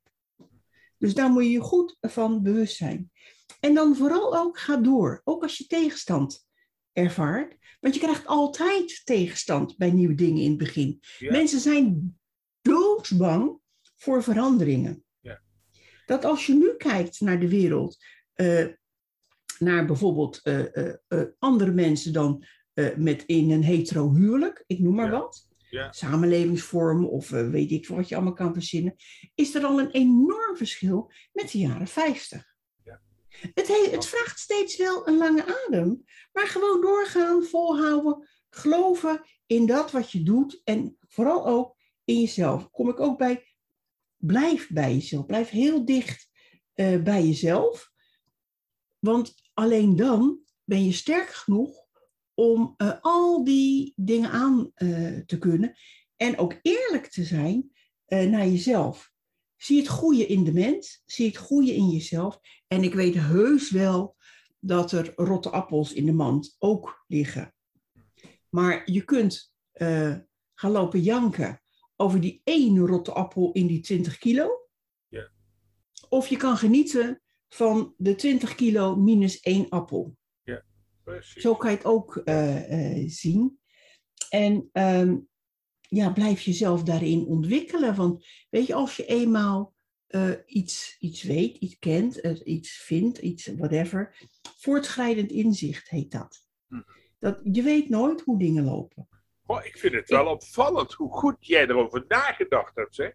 Dus 0.98 1.14
daar 1.14 1.30
moet 1.30 1.44
je 1.44 1.50
je 1.50 1.60
goed 1.60 1.98
van 2.02 2.44
bewust 2.44 2.76
zijn. 2.76 3.12
En 3.60 3.74
dan 3.74 3.96
vooral 3.96 4.38
ook 4.38 4.60
ga 4.60 4.78
door, 4.78 5.22
ook 5.24 5.44
als 5.44 5.58
je 5.58 5.68
tegenstand 5.68 6.48
ervaart. 6.92 7.56
Want 7.80 7.94
je 7.94 8.00
krijgt 8.00 8.26
altijd 8.26 9.02
tegenstand 9.04 9.78
bij 9.78 9.92
nieuwe 9.92 10.16
dingen 10.16 10.44
in 10.44 10.50
het 10.50 10.58
begin. 10.58 11.00
Mensen 11.20 11.60
zijn 11.60 12.18
doodsbang 12.62 13.60
voor 13.96 14.24
veranderingen 14.24 15.06
dat 16.06 16.26
als 16.26 16.46
je 16.46 16.54
nu 16.54 16.76
kijkt 16.78 17.20
naar 17.20 17.40
de 17.40 17.50
wereld, 17.50 17.98
uh, 18.36 18.68
naar 19.60 19.86
bijvoorbeeld 19.86 20.42
uh, 20.44 20.94
andere 21.40 21.72
mensen 21.72 22.14
dan 22.14 22.46
met 22.96 23.24
in 23.26 23.52
een 23.52 23.64
hetero 23.64 24.14
huwelijk, 24.14 24.64
ik 24.68 24.80
noem 24.80 24.96
maar 24.96 25.12
wat, 25.12 25.47
ja. 25.70 25.92
samenlevingsvormen 25.92 27.10
of 27.10 27.30
weet 27.30 27.72
ik 27.72 27.88
wat 27.88 28.10
je 28.10 28.16
allemaal 28.16 28.34
kan 28.34 28.54
verzinnen, 28.54 28.96
is 29.36 29.56
er 29.56 29.64
al 29.64 29.80
een 29.80 29.92
enorm 29.92 30.58
verschil 30.58 31.12
met 31.34 31.52
de 31.52 31.58
jaren 31.58 31.88
50. 31.88 32.56
Ja. 32.84 33.02
Het, 33.54 33.92
het 33.92 34.06
vraagt 34.06 34.40
steeds 34.40 34.78
wel 34.78 35.08
een 35.08 35.18
lange 35.18 35.66
adem, 35.66 36.04
maar 36.32 36.48
gewoon 36.48 36.82
doorgaan, 36.82 37.44
volhouden, 37.44 38.28
geloven 38.50 39.22
in 39.46 39.66
dat 39.66 39.92
wat 39.92 40.12
je 40.12 40.24
doet 40.24 40.62
en 40.64 40.98
vooral 41.08 41.48
ook 41.48 41.76
in 42.04 42.20
jezelf. 42.20 42.72
Kom 42.72 42.90
ik 42.90 43.00
ook 43.00 43.18
bij 43.18 43.44
blijf 44.18 44.70
bij 44.70 44.94
jezelf. 44.94 45.26
Blijf 45.26 45.50
heel 45.50 45.86
dicht 45.86 46.30
uh, 46.76 47.04
bij 47.04 47.26
jezelf. 47.26 47.92
Want 49.00 49.34
alleen 49.54 49.96
dan 49.96 50.40
ben 50.64 50.86
je 50.86 50.92
sterk 50.92 51.30
genoeg 51.30 51.87
om 52.40 52.74
uh, 52.78 52.94
al 53.02 53.44
die 53.44 53.94
dingen 53.96 54.32
aan 54.32 54.72
uh, 54.78 55.20
te 55.26 55.38
kunnen. 55.38 55.76
En 56.16 56.38
ook 56.38 56.60
eerlijk 56.62 57.08
te 57.08 57.24
zijn 57.24 57.72
naar 58.06 58.48
jezelf. 58.48 59.12
Zie 59.56 59.78
het 59.78 59.88
goede 59.88 60.26
in 60.26 60.44
de 60.44 60.54
mens. 60.54 61.02
Zie 61.06 61.28
het 61.28 61.38
goede 61.38 61.76
in 61.76 61.90
jezelf. 61.90 62.40
En 62.68 62.84
ik 62.84 62.94
weet 62.94 63.16
heus 63.16 63.72
wel 63.72 64.16
dat 64.60 64.92
er 64.92 65.14
rotte 65.16 65.50
appels 65.50 65.94
in 65.94 66.06
de 66.06 66.14
mand 66.14 66.56
ook 66.60 67.04
liggen. 67.08 67.54
Maar 68.50 68.92
je 68.92 69.04
kunt 69.04 69.54
gaan 70.54 70.72
lopen 70.72 71.02
janken 71.02 71.62
over 71.96 72.22
die 72.22 72.42
ene 72.44 72.80
rotte 72.80 73.12
appel 73.12 73.52
in 73.52 73.68
die 73.68 73.80
20 73.80 74.18
kilo. 74.18 74.68
Ja. 75.08 75.30
Of 76.10 76.28
je 76.28 76.38
kan 76.38 76.58
genieten 76.58 77.22
van 77.50 77.94
de 77.98 78.16
20 78.16 78.56
kilo 78.56 78.96
minus 78.96 79.40
één 79.40 79.70
appel. 79.70 80.18
Precies. 81.08 81.42
Zo 81.42 81.56
kan 81.56 81.72
je 81.72 81.78
het 81.78 81.86
ook 81.86 82.22
uh, 82.26 83.00
uh, 83.00 83.10
zien. 83.10 83.60
En 84.30 84.70
um, 84.74 85.28
ja, 85.80 86.12
blijf 86.12 86.42
jezelf 86.42 86.84
daarin 86.84 87.26
ontwikkelen. 87.26 87.96
Want 87.96 88.26
weet 88.50 88.68
je, 88.68 88.74
als 88.74 88.96
je 88.96 89.06
eenmaal 89.06 89.76
eh, 90.08 90.32
iets, 90.46 90.96
iets 91.00 91.24
weet, 91.24 91.58
iets 91.58 91.80
kent, 91.80 92.16
iets 92.44 92.72
vindt, 92.72 93.18
iets 93.18 93.48
whatever, 93.48 94.28
voortschrijdend 94.58 95.32
inzicht 95.32 95.90
heet 95.90 96.12
dat. 96.12 96.46
Hm. 96.68 96.82
dat. 97.20 97.40
Je 97.44 97.62
weet 97.62 97.90
nooit 97.90 98.22
hoe 98.22 98.40
dingen 98.40 98.64
lopen. 98.64 99.08
Oh, 99.46 99.66
ik 99.66 99.78
vind 99.78 99.94
het 99.94 100.10
wel 100.10 100.26
opvallend 100.26 100.94
hoe 100.94 101.12
goed 101.12 101.38
jij 101.40 101.68
erover 101.68 102.06
nagedacht 102.08 102.76
hebt, 102.76 102.96
zeg. 102.96 103.14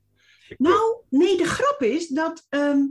Ik 0.48 0.58
Nou, 0.58 1.04
nee, 1.08 1.36
de 1.36 1.46
grap 1.46 1.82
is 1.82 2.08
dat 2.08 2.46
ehm, 2.48 2.86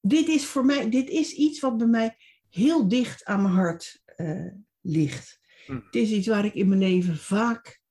dit 0.00 0.28
is 0.28 0.46
voor 0.46 0.64
mij, 0.64 0.90
dit 0.90 1.08
is 1.08 1.32
iets 1.32 1.60
wat 1.60 1.76
bij 1.76 1.86
mij 1.86 2.16
heel 2.56 2.88
dicht 2.88 3.24
aan 3.24 3.42
mijn 3.42 3.54
hart 3.54 4.02
eh, 4.04 4.52
ligt. 4.80 5.40
Hm. 5.66 5.74
Het 5.74 5.94
is 5.94 6.10
iets 6.10 6.26
waar 6.26 6.44
ik 6.44 6.54
in 6.54 6.68
mijn 6.68 6.80
leven 6.80 7.16
vaak 7.16 7.82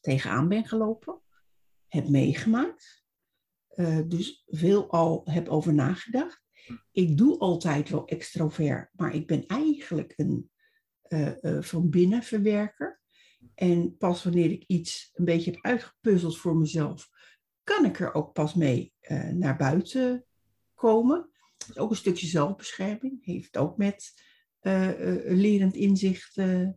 tegenaan 0.00 0.48
ben 0.48 0.64
gelopen, 0.64 1.20
heb 1.86 2.08
meegemaakt, 2.08 3.04
eh, 3.68 4.00
dus 4.06 4.44
veel 4.46 4.90
al 4.90 5.22
heb 5.24 5.48
over 5.48 5.74
nagedacht. 5.74 6.42
Ik 6.90 7.16
doe 7.16 7.38
altijd 7.38 7.88
wel 7.88 8.06
extrovert, 8.06 8.90
maar 8.92 9.14
ik 9.14 9.26
ben 9.26 9.46
eigenlijk 9.46 10.12
een 10.16 10.50
eh, 11.02 11.60
van 11.60 11.90
binnen 11.90 12.22
verwerker. 12.22 13.00
En 13.54 13.96
pas 13.96 14.24
wanneer 14.24 14.50
ik 14.50 14.64
iets 14.66 15.10
een 15.14 15.24
beetje 15.24 15.50
heb 15.50 15.64
uitgepuzzeld 15.64 16.38
voor 16.38 16.56
mezelf, 16.56 17.08
kan 17.62 17.84
ik 17.84 18.00
er 18.00 18.14
ook 18.14 18.32
pas 18.32 18.54
mee 18.54 18.94
naar 19.32 19.56
buiten 19.56 20.24
komen. 20.74 21.30
Ook 21.74 21.90
een 21.90 21.96
stukje 21.96 22.26
zelfbescherming, 22.26 23.24
heeft 23.24 23.56
ook 23.56 23.76
met 23.76 24.22
eh, 24.58 24.88
eh, 24.88 25.36
lerend 25.36 25.74
inzicht 25.74 26.36
eh, 26.36 26.68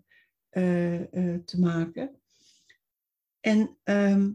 te 1.46 1.60
maken. 1.60 2.22
En 3.40 3.78
ehm, 3.84 4.32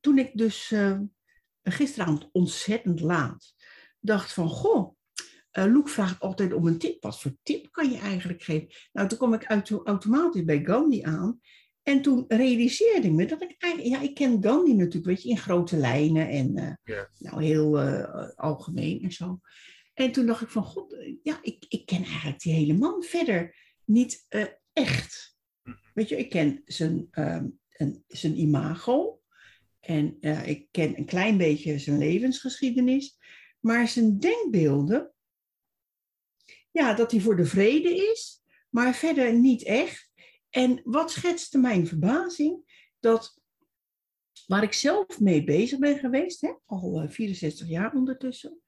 toen 0.00 0.18
ik 0.18 0.30
dus 0.34 0.70
eh, 0.70 1.00
gisteravond 1.62 2.28
ontzettend 2.32 3.00
laat 3.00 3.54
dacht 4.00 4.32
van, 4.32 4.48
goh, 4.48 4.98
Loek 5.52 5.88
vraagt 5.88 6.20
altijd 6.20 6.52
om 6.52 6.66
een 6.66 6.78
tip. 6.78 7.02
Wat 7.02 7.20
voor 7.20 7.36
tip 7.42 7.72
kan 7.72 7.90
je 7.90 7.98
eigenlijk 7.98 8.42
geven? 8.42 8.68
Nou, 8.92 9.08
toen 9.08 9.18
kwam 9.18 9.34
ik 9.34 9.44
auto- 9.44 9.84
automatisch 9.84 10.44
bij 10.44 10.64
Gandhi 10.64 11.02
aan. 11.02 11.40
En 11.90 12.02
toen 12.02 12.24
realiseerde 12.28 13.06
ik 13.06 13.12
me 13.12 13.26
dat 13.26 13.42
ik 13.42 13.54
eigenlijk, 13.58 13.94
ja, 13.94 14.00
ik 14.00 14.14
ken 14.14 14.42
Gandhi 14.42 14.74
natuurlijk, 14.74 15.06
weet 15.06 15.22
je, 15.22 15.28
in 15.28 15.38
grote 15.38 15.76
lijnen 15.76 16.28
en 16.28 16.56
eh, 16.84 17.02
nou 17.18 17.44
heel 17.44 17.78
eh, 17.80 18.28
algemeen 18.36 19.02
en 19.02 19.12
zo. 19.12 19.40
En 19.94 20.12
toen 20.12 20.26
dacht 20.26 20.42
ik 20.42 20.48
van, 20.48 20.64
god, 20.64 20.96
ja, 21.22 21.38
ik, 21.42 21.64
ik 21.68 21.86
ken 21.86 22.04
eigenlijk 22.04 22.40
die 22.40 22.52
hele 22.52 22.74
man 22.74 23.02
verder 23.02 23.56
niet 23.84 24.26
eh, 24.28 24.46
echt. 24.72 25.36
Mhm. 25.62 25.76
Weet 25.94 26.08
je, 26.08 26.16
ik 26.16 26.30
ken 26.30 26.62
zijn, 26.64 27.08
ehm, 27.10 27.48
een, 27.70 28.04
zijn 28.06 28.38
imago 28.38 29.20
en 29.80 30.20
ik 30.46 30.68
ken 30.70 30.98
een 30.98 31.06
klein 31.06 31.36
beetje 31.36 31.78
zijn 31.78 31.98
levensgeschiedenis, 31.98 33.18
maar 33.60 33.88
zijn 33.88 34.18
denkbeelden, 34.18 35.12
ja, 36.70 36.94
dat 36.94 37.10
hij 37.10 37.20
voor 37.20 37.36
de 37.36 37.46
vrede 37.46 37.94
is, 37.94 38.42
maar 38.68 38.94
verder 38.94 39.34
niet 39.34 39.64
echt. 39.64 40.09
En 40.50 40.80
wat 40.84 41.10
schetste 41.10 41.58
mijn 41.58 41.86
verbazing? 41.86 42.64
Dat 43.00 43.38
waar 44.46 44.62
ik 44.62 44.72
zelf 44.72 45.20
mee 45.20 45.44
bezig 45.44 45.78
ben 45.78 45.98
geweest, 45.98 46.40
hè, 46.40 46.52
al 46.66 47.00
eh, 47.02 47.08
64 47.10 47.68
jaar 47.68 47.94
ondertussen, 47.94 48.60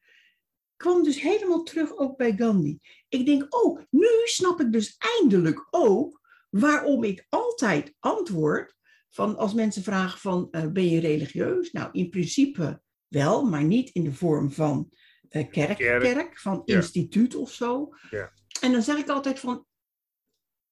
kwam 0.76 1.02
dus 1.02 1.20
helemaal 1.20 1.62
terug 1.62 1.96
ook 1.96 2.16
bij 2.16 2.36
Gandhi. 2.36 2.78
Ik 3.08 3.26
denk, 3.26 3.54
oh, 3.54 3.80
nu 3.90 4.06
snap 4.24 4.60
ik 4.60 4.72
dus 4.72 4.96
eindelijk 4.98 5.66
ook 5.70 6.20
waarom 6.50 7.04
ik 7.04 7.26
altijd 7.28 7.94
antwoord 7.98 8.74
van 9.08 9.36
als 9.36 9.54
mensen 9.54 9.82
vragen 9.82 10.18
van 10.20 10.48
eh, 10.50 10.66
ben 10.66 10.88
je 10.88 11.00
religieus? 11.00 11.70
Nou, 11.72 11.88
in 11.92 12.10
principe 12.10 12.82
wel, 13.08 13.44
maar 13.44 13.64
niet 13.64 13.90
in 13.90 14.04
de 14.04 14.12
vorm 14.12 14.52
van 14.52 14.92
eh, 15.28 15.50
kerk, 15.50 15.76
Kerk. 15.76 16.02
kerk, 16.02 16.38
van 16.40 16.62
Ja. 16.64 16.76
instituut 16.76 17.34
of 17.34 17.52
zo. 17.52 17.88
Ja. 18.10 18.32
En 18.60 18.72
dan 18.72 18.82
zeg 18.82 18.96
ik 18.98 19.08
altijd 19.08 19.38
van, 19.40 19.66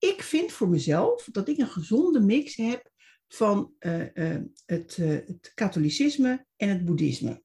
ik 0.00 0.22
vind 0.22 0.52
voor 0.52 0.68
mezelf 0.68 1.28
dat 1.32 1.48
ik 1.48 1.58
een 1.58 1.68
gezonde 1.68 2.20
mix 2.20 2.56
heb 2.56 2.90
van 3.28 3.74
eh, 3.78 4.34
eh, 4.34 4.42
het, 4.66 4.96
eh, 4.98 5.08
het 5.08 5.52
katholicisme 5.54 6.46
en 6.56 6.68
het 6.68 6.84
boeddhisme. 6.84 7.42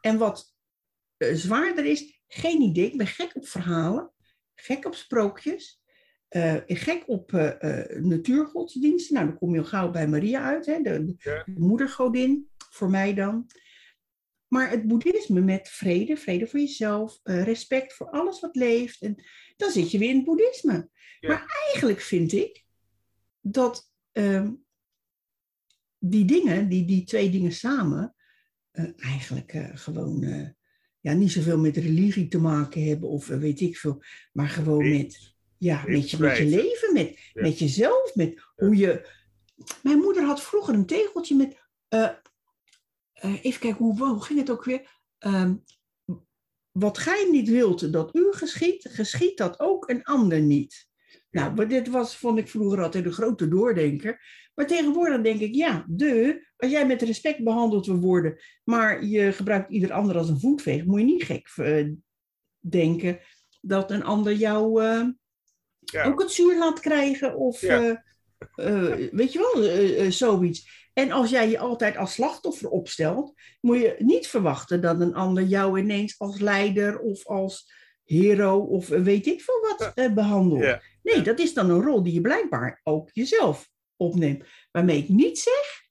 En 0.00 0.18
wat 0.18 0.54
zwaarder 1.18 1.84
is, 1.84 2.22
geen 2.26 2.60
idee. 2.60 2.86
Ik 2.86 2.96
ben 2.96 3.06
gek 3.06 3.36
op 3.36 3.46
verhalen, 3.46 4.12
gek 4.54 4.86
op 4.86 4.94
sprookjes, 4.94 5.82
gek 6.66 7.02
op 7.06 7.32
natuurgodsdiensten. 8.00 9.14
Nou, 9.14 9.26
dan 9.26 9.38
kom 9.38 9.54
je 9.54 9.60
al 9.60 9.66
gauw 9.66 9.90
bij 9.90 10.08
Maria 10.08 10.42
uit, 10.42 10.66
hè, 10.66 10.80
de, 10.80 11.16
moedergodin, 11.54 12.50
voor 12.70 12.90
mij 12.90 13.14
dan. 13.14 13.46
Maar 14.48 14.70
het 14.70 14.86
boeddhisme 14.86 15.40
met 15.40 15.68
vrede, 15.68 16.16
vrede 16.16 16.46
voor 16.46 16.60
jezelf, 16.60 17.20
respect 17.22 17.94
voor 17.94 18.10
alles 18.10 18.40
wat 18.40 18.56
leeft. 18.56 19.02
En 19.02 19.24
dan 19.60 19.70
zit 19.70 19.90
je 19.90 19.98
weer 19.98 20.08
in 20.08 20.16
het 20.16 20.24
boeddhisme. 20.24 20.88
Ja. 21.20 21.28
Maar 21.28 21.62
eigenlijk 21.64 22.00
vind 22.00 22.32
ik 22.32 22.64
dat 23.40 23.92
ehm, 24.12 24.52
die 25.98 26.24
dingen, 26.24 26.68
die, 26.68 26.84
die 26.84 27.04
twee 27.04 27.30
dingen 27.30 27.52
samen, 27.52 28.14
eh, 28.70 28.84
eigenlijk 28.96 29.52
eh, 29.52 29.68
gewoon 29.74 30.22
eh, 30.22 30.48
ja, 31.00 31.12
niet 31.12 31.32
zoveel 31.32 31.58
met 31.58 31.76
religie 31.76 32.28
te 32.28 32.40
maken 32.40 32.84
hebben 32.84 33.08
of 33.08 33.26
weet 33.26 33.60
ik 33.60 33.76
veel, 33.76 34.02
maar 34.32 34.48
gewoon 34.48 34.90
met, 34.90 35.34
ja, 35.58 35.84
met, 35.86 36.10
je, 36.10 36.18
met 36.18 36.36
je 36.36 36.46
leven, 36.46 36.92
met, 36.92 37.18
Ja. 37.32 37.42
met 37.42 37.58
jezelf, 37.58 38.14
met 38.14 38.40
hoe 38.56 38.76
je. 38.76 39.18
Mijn 39.82 39.98
moeder 39.98 40.24
had 40.24 40.42
vroeger 40.42 40.74
een 40.74 40.86
tegeltje 40.86 41.36
met. 41.36 41.68
even 43.42 43.60
kijken, 43.60 43.84
hoe, 43.84 43.98
hoe 43.98 44.24
ging 44.24 44.38
het 44.38 44.50
ook 44.50 44.64
weer? 44.64 44.98
Ehm, 45.18 45.54
wat 46.72 46.98
gij 46.98 47.28
niet 47.30 47.48
wilt 47.48 47.92
dat 47.92 48.14
u 48.14 48.26
geschiet, 48.32 48.88
geschiet 48.90 49.36
dat 49.38 49.60
ook 49.60 49.88
een 49.88 50.04
ander 50.04 50.40
niet. 50.40 50.88
Nou, 51.30 51.54
maar 51.54 51.68
dit 51.68 51.88
was, 51.88 52.16
vond 52.16 52.38
ik 52.38 52.48
vroeger 52.48 52.82
altijd 52.82 53.04
een 53.04 53.12
grote 53.12 53.48
doordenker. 53.48 54.20
Maar 54.54 54.66
tegenwoordig 54.66 55.20
denk 55.20 55.40
ik, 55.40 55.54
ja, 55.54 55.84
de, 55.88 56.46
als 56.56 56.70
jij 56.70 56.86
met 56.86 57.02
respect 57.02 57.44
behandeld 57.44 57.86
wil 57.86 57.98
worden, 58.00 58.38
maar 58.64 59.04
je 59.04 59.32
gebruikt 59.32 59.70
ieder 59.70 59.92
ander 59.92 60.16
als 60.16 60.28
een 60.28 60.40
voetveeg, 60.40 60.84
moet 60.84 60.98
je 61.00 61.04
niet 61.06 61.22
gek 61.24 61.50
eh, 61.56 61.86
denken 62.58 63.18
dat 63.60 63.90
een 63.90 64.04
ander 64.04 64.32
jou 64.34 64.82
eh, 64.84 65.06
Ja. 65.80 66.04
ook 66.04 66.20
het 66.20 66.30
zuur 66.30 66.58
laat 66.58 66.80
krijgen 66.80 67.36
of 67.36 67.60
Ja. 67.60 68.04
eh, 68.54 68.94
weet 69.10 69.32
je 69.32 69.38
wel, 69.52 70.10
zoiets. 70.12 70.88
En 71.00 71.10
als 71.10 71.30
jij 71.30 71.50
je 71.50 71.58
altijd 71.58 71.96
als 71.96 72.12
slachtoffer 72.12 72.68
opstelt, 72.68 73.34
moet 73.60 73.78
je 73.78 73.94
niet 73.98 74.26
verwachten 74.26 74.80
dat 74.80 75.00
een 75.00 75.14
ander 75.14 75.42
jou 75.42 75.78
ineens 75.78 76.18
als 76.18 76.38
leider 76.38 76.98
of 76.98 77.26
als 77.26 77.72
hero 78.04 78.58
of 78.58 78.88
weet 78.88 79.26
ik 79.26 79.40
veel 79.40 79.60
wat 79.60 79.92
eh, 79.94 80.12
behandelt. 80.12 80.62
Ja. 80.62 80.82
Nee, 81.02 81.22
dat 81.22 81.38
is 81.38 81.54
dan 81.54 81.70
een 81.70 81.82
rol 81.82 82.02
die 82.02 82.12
je 82.12 82.20
blijkbaar 82.20 82.80
ook 82.82 83.10
jezelf 83.12 83.68
opneemt. 83.96 84.44
Waarmee 84.70 84.98
ik 84.98 85.08
niet 85.08 85.38
zeg 85.38 85.82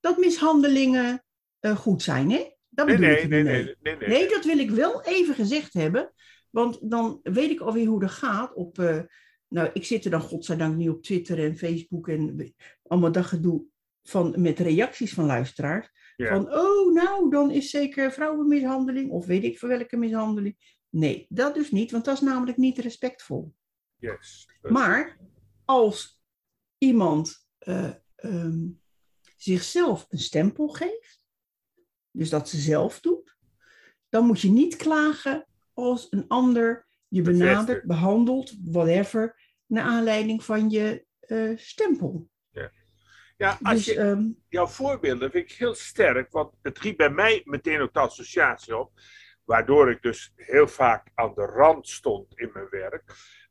dat 0.00 0.18
mishandelingen 0.18 1.24
eh, 1.60 1.76
goed 1.76 2.02
zijn, 2.02 2.30
hè? 2.30 2.54
Dat 2.68 2.86
Nee, 2.86 2.98
nee, 2.98 3.20
ik 3.20 3.28
nee, 3.28 3.42
nee, 3.42 3.76
nee, 3.80 3.96
nee. 3.96 4.08
Nee, 4.08 4.28
dat 4.28 4.44
wil 4.44 4.58
ik 4.58 4.70
wel 4.70 5.02
even 5.02 5.34
gezegd 5.34 5.72
hebben. 5.72 6.12
Want 6.50 6.78
dan 6.90 7.20
weet 7.22 7.50
ik 7.50 7.60
alweer 7.60 7.86
hoe 7.86 8.00
dat 8.00 8.10
gaat. 8.10 8.54
Op, 8.54 8.78
eh, 8.78 9.00
nou, 9.48 9.70
ik 9.72 9.84
zit 9.84 10.04
er 10.04 10.10
dan 10.10 10.20
godzijdank 10.20 10.76
niet 10.76 10.88
op 10.88 11.02
Twitter 11.02 11.38
en 11.38 11.56
Facebook 11.56 12.08
en 12.08 12.54
allemaal 12.82 13.12
dat 13.12 13.26
gedoe 13.26 13.64
van, 14.10 14.34
met 14.38 14.58
reacties 14.58 15.14
van 15.14 15.26
luisteraars. 15.26 15.90
Ja. 16.16 16.28
Van, 16.28 16.54
oh, 16.54 16.94
nou, 16.94 17.30
dan 17.30 17.50
is 17.50 17.70
zeker 17.70 18.12
vrouwenmishandeling 18.12 19.10
of 19.10 19.26
weet 19.26 19.44
ik 19.44 19.58
voor 19.58 19.68
welke 19.68 19.96
mishandeling. 19.96 20.78
Nee, 20.88 21.26
dat 21.28 21.54
dus 21.54 21.70
niet, 21.70 21.90
want 21.90 22.04
dat 22.04 22.14
is 22.14 22.20
namelijk 22.20 22.56
niet 22.56 22.78
respectvol. 22.78 23.54
Yes. 23.96 24.48
Maar 24.62 25.18
als 25.64 26.22
iemand 26.78 27.46
eh, 27.58 27.90
ehm, 28.14 28.68
zichzelf 29.36 30.06
een 30.08 30.18
stempel 30.18 30.68
geeft, 30.68 31.24
dus 32.10 32.30
dat 32.30 32.48
ze 32.48 32.56
zelf 32.56 33.00
doet, 33.00 33.36
dan 34.08 34.26
moet 34.26 34.40
je 34.40 34.50
niet 34.50 34.76
klagen 34.76 35.46
als 35.72 36.06
een 36.10 36.28
ander 36.28 36.86
je 37.08 37.22
benadert, 37.22 37.84
behandelt, 37.84 38.54
whatever, 38.64 39.40
naar 39.66 39.84
aanleiding 39.84 40.44
van 40.44 40.70
je 40.70 41.06
eh, 41.20 41.52
stempel. 41.56 42.28
Ja, 43.36 43.58
als 43.62 43.74
Dus 43.74 43.84
je, 43.84 44.00
ehm, 44.00 44.24
jouw 44.48 44.66
voorbeelden 44.66 45.30
vind 45.30 45.50
ik 45.50 45.56
heel 45.56 45.74
sterk, 45.74 46.30
want 46.30 46.54
het 46.62 46.78
riep 46.78 46.96
bij 46.96 47.10
mij 47.10 47.42
meteen 47.44 47.80
ook 47.80 47.92
de 47.92 48.00
associatie 48.00 48.76
op, 48.76 48.92
waardoor 49.44 49.90
ik 49.90 50.02
dus 50.02 50.32
heel 50.36 50.68
vaak 50.68 51.10
aan 51.14 51.34
de 51.34 51.44
rand 51.44 51.88
stond 51.88 52.38
in 52.38 52.50
mijn 52.52 52.68
werk. 52.70 53.02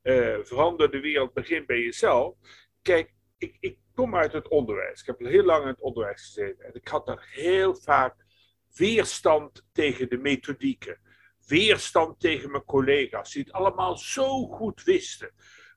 Eh, 0.01 0.37
verander 0.41 0.91
de 0.91 0.99
wereld, 0.99 1.33
begin 1.33 1.65
bij 1.65 1.79
jezelf. 1.79 2.35
Kijk, 2.81 3.13
ik, 3.37 3.57
ik 3.59 3.77
kom 3.93 4.15
uit 4.15 4.33
het 4.33 4.47
onderwijs. 4.47 4.99
Ik 4.99 5.05
heb 5.05 5.19
heel 5.19 5.43
lang 5.43 5.61
in 5.61 5.69
het 5.69 5.81
onderwijs 5.81 6.21
gezeten 6.21 6.65
en 6.65 6.73
ik 6.73 6.87
had 6.87 7.05
daar 7.05 7.27
heel 7.31 7.75
vaak 7.75 8.25
weerstand 8.73 9.65
tegen 9.71 10.09
de 10.09 10.17
methodieken. 10.17 10.99
Weerstand 11.47 12.19
tegen 12.19 12.51
mijn 12.51 12.65
collega's, 12.65 13.31
die 13.31 13.43
het 13.43 13.51
allemaal 13.51 13.97
zo 13.97 14.47
goed 14.47 14.83
wisten. 14.83 15.31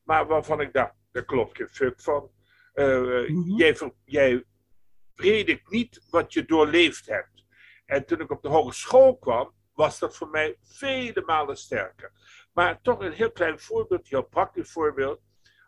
Maar 0.04 0.26
waarvan 0.26 0.60
ik 0.60 0.72
dacht, 0.72 0.94
daar 1.12 1.24
klopt 1.24 1.56
geen 1.56 1.68
fuck 1.68 2.00
van. 2.00 2.30
Uh, 2.78 3.28
Mhm. 3.28 3.56
jij, 3.56 3.92
jij 4.04 4.44
predikt 5.14 5.70
niet 5.70 6.06
wat 6.10 6.32
je 6.32 6.44
doorleefd 6.44 7.06
hebt. 7.06 7.44
En 7.86 8.06
toen 8.06 8.20
ik 8.20 8.30
op 8.30 8.42
de 8.42 8.48
hogeschool 8.48 9.18
kwam, 9.18 9.52
was 9.74 9.98
dat 9.98 10.16
voor 10.16 10.28
mij 10.28 10.56
vele 10.62 11.22
malen 11.26 11.56
sterker. 11.56 12.12
Maar 12.52 12.80
toch 12.82 13.00
een 13.00 13.12
heel 13.12 13.32
klein 13.32 13.58
voorbeeld, 13.60 14.08
heel 14.08 14.22
praktisch 14.22 14.70
voorbeeld. 14.72 15.20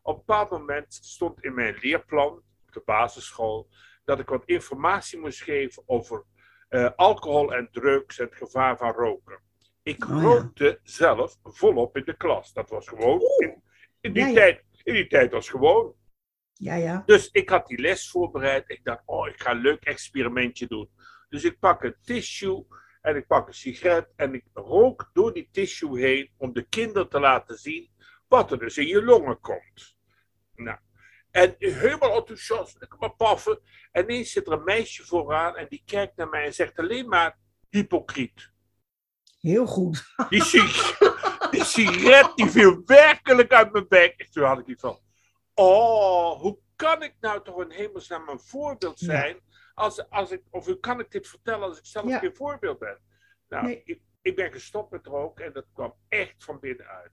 Op 0.03 0.15
een 0.19 0.23
bepaald 0.27 0.51
moment 0.51 0.95
stond 0.95 1.43
in 1.45 1.55
mijn 1.55 1.77
leerplan 1.81 2.33
op 2.67 2.73
de 2.73 2.83
basisschool 2.85 3.69
dat 4.05 4.19
ik 4.19 4.29
wat 4.29 4.45
informatie 4.45 5.19
moest 5.19 5.43
geven 5.43 5.83
over 5.87 6.25
eh, 6.69 6.91
alcohol 6.97 7.55
en 7.55 7.69
drugs 7.73 8.19
en 8.19 8.25
het 8.25 8.35
gevaar 8.37 8.77
van 8.77 8.93
roken. 8.93 9.41
Ik 9.83 10.05
Oh 10.05 10.09
ja. 10.17 10.23
rookte 10.23 10.81
zelf 10.83 11.37
volop 11.43 11.97
in 11.97 12.05
de 12.05 12.17
klas. 12.17 12.53
Dat 12.53 12.71
was 12.71 12.89
gewoon. 12.89 13.21
In, 13.39 13.63
in, 14.01 14.13
die, 14.13 14.23
Ja, 14.23 14.29
ja. 14.29 14.35
Tijd, 14.35 14.65
in 14.83 14.95
die 14.95 15.07
tijd 15.07 15.33
was 15.33 15.49
gewoon. 15.49 15.95
Ja, 16.61 16.75
ja. 16.75 17.03
Dus 17.07 17.29
ik 17.31 17.49
had 17.49 17.67
die 17.67 17.81
les 17.81 18.11
voorbereid. 18.11 18.65
Ik 18.71 18.85
dacht, 18.85 19.03
oh, 19.07 19.29
ik 19.29 19.43
ga 19.43 19.51
een 19.51 19.61
leuk 19.61 19.85
experimentje 19.85 20.67
doen. 20.67 20.91
Dus 21.29 21.45
ik 21.45 21.59
pak 21.59 21.83
een 21.83 21.97
tissue 22.03 22.67
en 23.01 23.17
ik 23.17 23.27
pak 23.27 23.47
een 23.47 23.55
sigaret 23.55 24.13
en 24.17 24.35
ik 24.35 24.45
rook 24.53 25.11
door 25.13 25.33
die 25.33 25.49
tissue 25.53 26.01
heen 26.01 26.31
om 26.37 26.53
de 26.53 26.63
kinderen 26.69 27.09
te 27.09 27.21
laten 27.21 27.57
zien 27.59 27.91
wat 28.29 28.53
er 28.53 28.59
dus 28.59 28.79
in 28.79 28.87
je 28.87 29.03
longen 29.03 29.41
komt. 29.41 29.97
Nou, 30.55 30.79
en 31.31 31.55
helemaal 31.59 32.17
enthousiast, 32.17 32.83
ik 32.83 32.97
maar 32.99 33.15
paffen. 33.15 33.61
En 33.93 34.03
ineens 34.03 34.33
zit 34.33 34.47
er 34.47 34.53
een 34.53 34.65
meisje 34.65 35.05
vooraan 35.05 35.57
en 35.57 35.67
die 35.69 35.83
kijkt 35.85 36.17
naar 36.17 36.29
mij 36.29 36.45
en 36.45 36.55
zegt 36.55 36.79
alleen 36.79 37.09
maar 37.09 37.39
hypocriet. 37.69 38.51
Heel 39.41 39.67
goed. 39.67 40.15
Die, 40.29 40.45
sig- 40.45 40.99
die 41.51 41.65
sigaret 41.65 42.37
die 42.37 42.47
viel 42.51 42.83
werkelijk 42.85 43.53
uit 43.53 43.73
mijn 43.73 43.89
bek. 43.89 44.15
En 44.17 44.31
toen 44.31 44.45
had 44.45 44.59
ik 44.59 44.67
iets 44.67 44.81
van, 44.81 44.99
oh, 45.61 46.41
hoe 46.41 46.59
kan 46.77 47.03
ik 47.03 47.15
nou 47.21 47.43
toch 47.45 47.61
in 47.63 47.71
hemelsnaam 47.71 48.29
een 48.29 48.41
voorbeeld 48.41 49.01
Ja. 49.01 49.07
zijn? 49.07 49.41
Als, 49.75 50.09
als 50.11 50.31
ik, 50.31 50.43
of 50.51 50.67
hoe 50.67 50.81
kan 50.81 51.01
ik 51.01 51.11
dit 51.11 51.29
vertellen 51.29 51.69
als 51.69 51.79
ik 51.79 51.87
zelf 51.87 52.09
Ja. 52.09 52.19
geen 52.19 52.35
voorbeeld 52.35 52.79
ben? 52.79 53.01
Nou, 53.49 53.65
Nee. 53.65 53.83
ik, 53.85 54.01
ik 54.23 54.37
ben 54.37 54.53
gestopt 54.53 54.91
met 54.91 55.07
roken 55.07 55.45
en 55.45 55.53
dat 55.53 55.67
kwam 55.73 55.95
echt 56.09 56.45
van 56.45 56.61
binnenuit. 56.61 57.13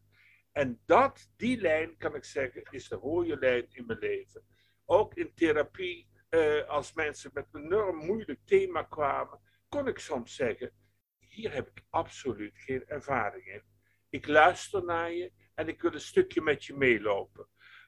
En 0.52 0.82
dat, 0.86 1.30
die 1.38 1.62
lijn, 1.62 1.98
kan 1.98 2.16
ik 2.16 2.24
zeggen, 2.24 2.64
is 2.70 2.88
de 2.90 2.96
rode 2.96 3.38
lijn 3.40 3.66
in 3.70 3.86
mijn 3.86 4.00
leven. 4.00 4.46
Ook 4.86 5.14
in 5.14 5.34
therapie, 5.34 6.10
eh, 6.30 6.68
als 6.68 6.94
mensen 6.94 7.32
met 7.34 7.48
een 7.52 7.64
enorm 7.64 7.98
moeilijk 8.06 8.40
thema 8.46 8.84
kwamen, 8.84 9.40
kon 9.70 9.88
ik 9.88 10.00
soms 10.00 10.36
zeggen: 10.36 10.72
Hier 11.20 11.54
heb 11.54 11.68
ik 11.68 11.84
absoluut 11.90 12.58
geen 12.58 12.86
ervaring 12.88 13.46
in. 13.46 13.64
Ik 14.10 14.28
luister 14.28 14.84
naar 14.84 15.12
je 15.12 15.32
en 15.54 15.68
ik 15.68 15.82
wil 15.82 15.94
een 15.94 16.00
stukje 16.02 16.42
met 16.42 16.66
je 16.66 16.74
meelopen. 16.78 17.48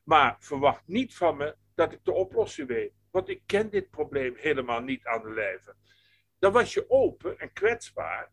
Maar 0.09 0.35
verwacht 0.39 0.81
niet 0.87 1.15
van 1.15 1.37
me 1.37 1.55
dat 1.75 1.91
ik 1.91 1.99
de 2.03 2.11
oplossing 2.13 2.67
weet, 2.67 2.93
want 3.11 3.29
ik 3.29 3.41
ken 3.45 3.69
dit 3.69 3.89
probleem 3.89 4.33
helemaal 4.37 4.81
niet 4.81 5.05
aan 5.05 5.21
de 5.23 5.29
lijve. 5.33 5.75
Dan 6.39 6.51
was 6.51 6.73
je 6.73 6.89
open 6.89 7.39
en 7.39 7.53
kwetsbaar. 7.53 8.31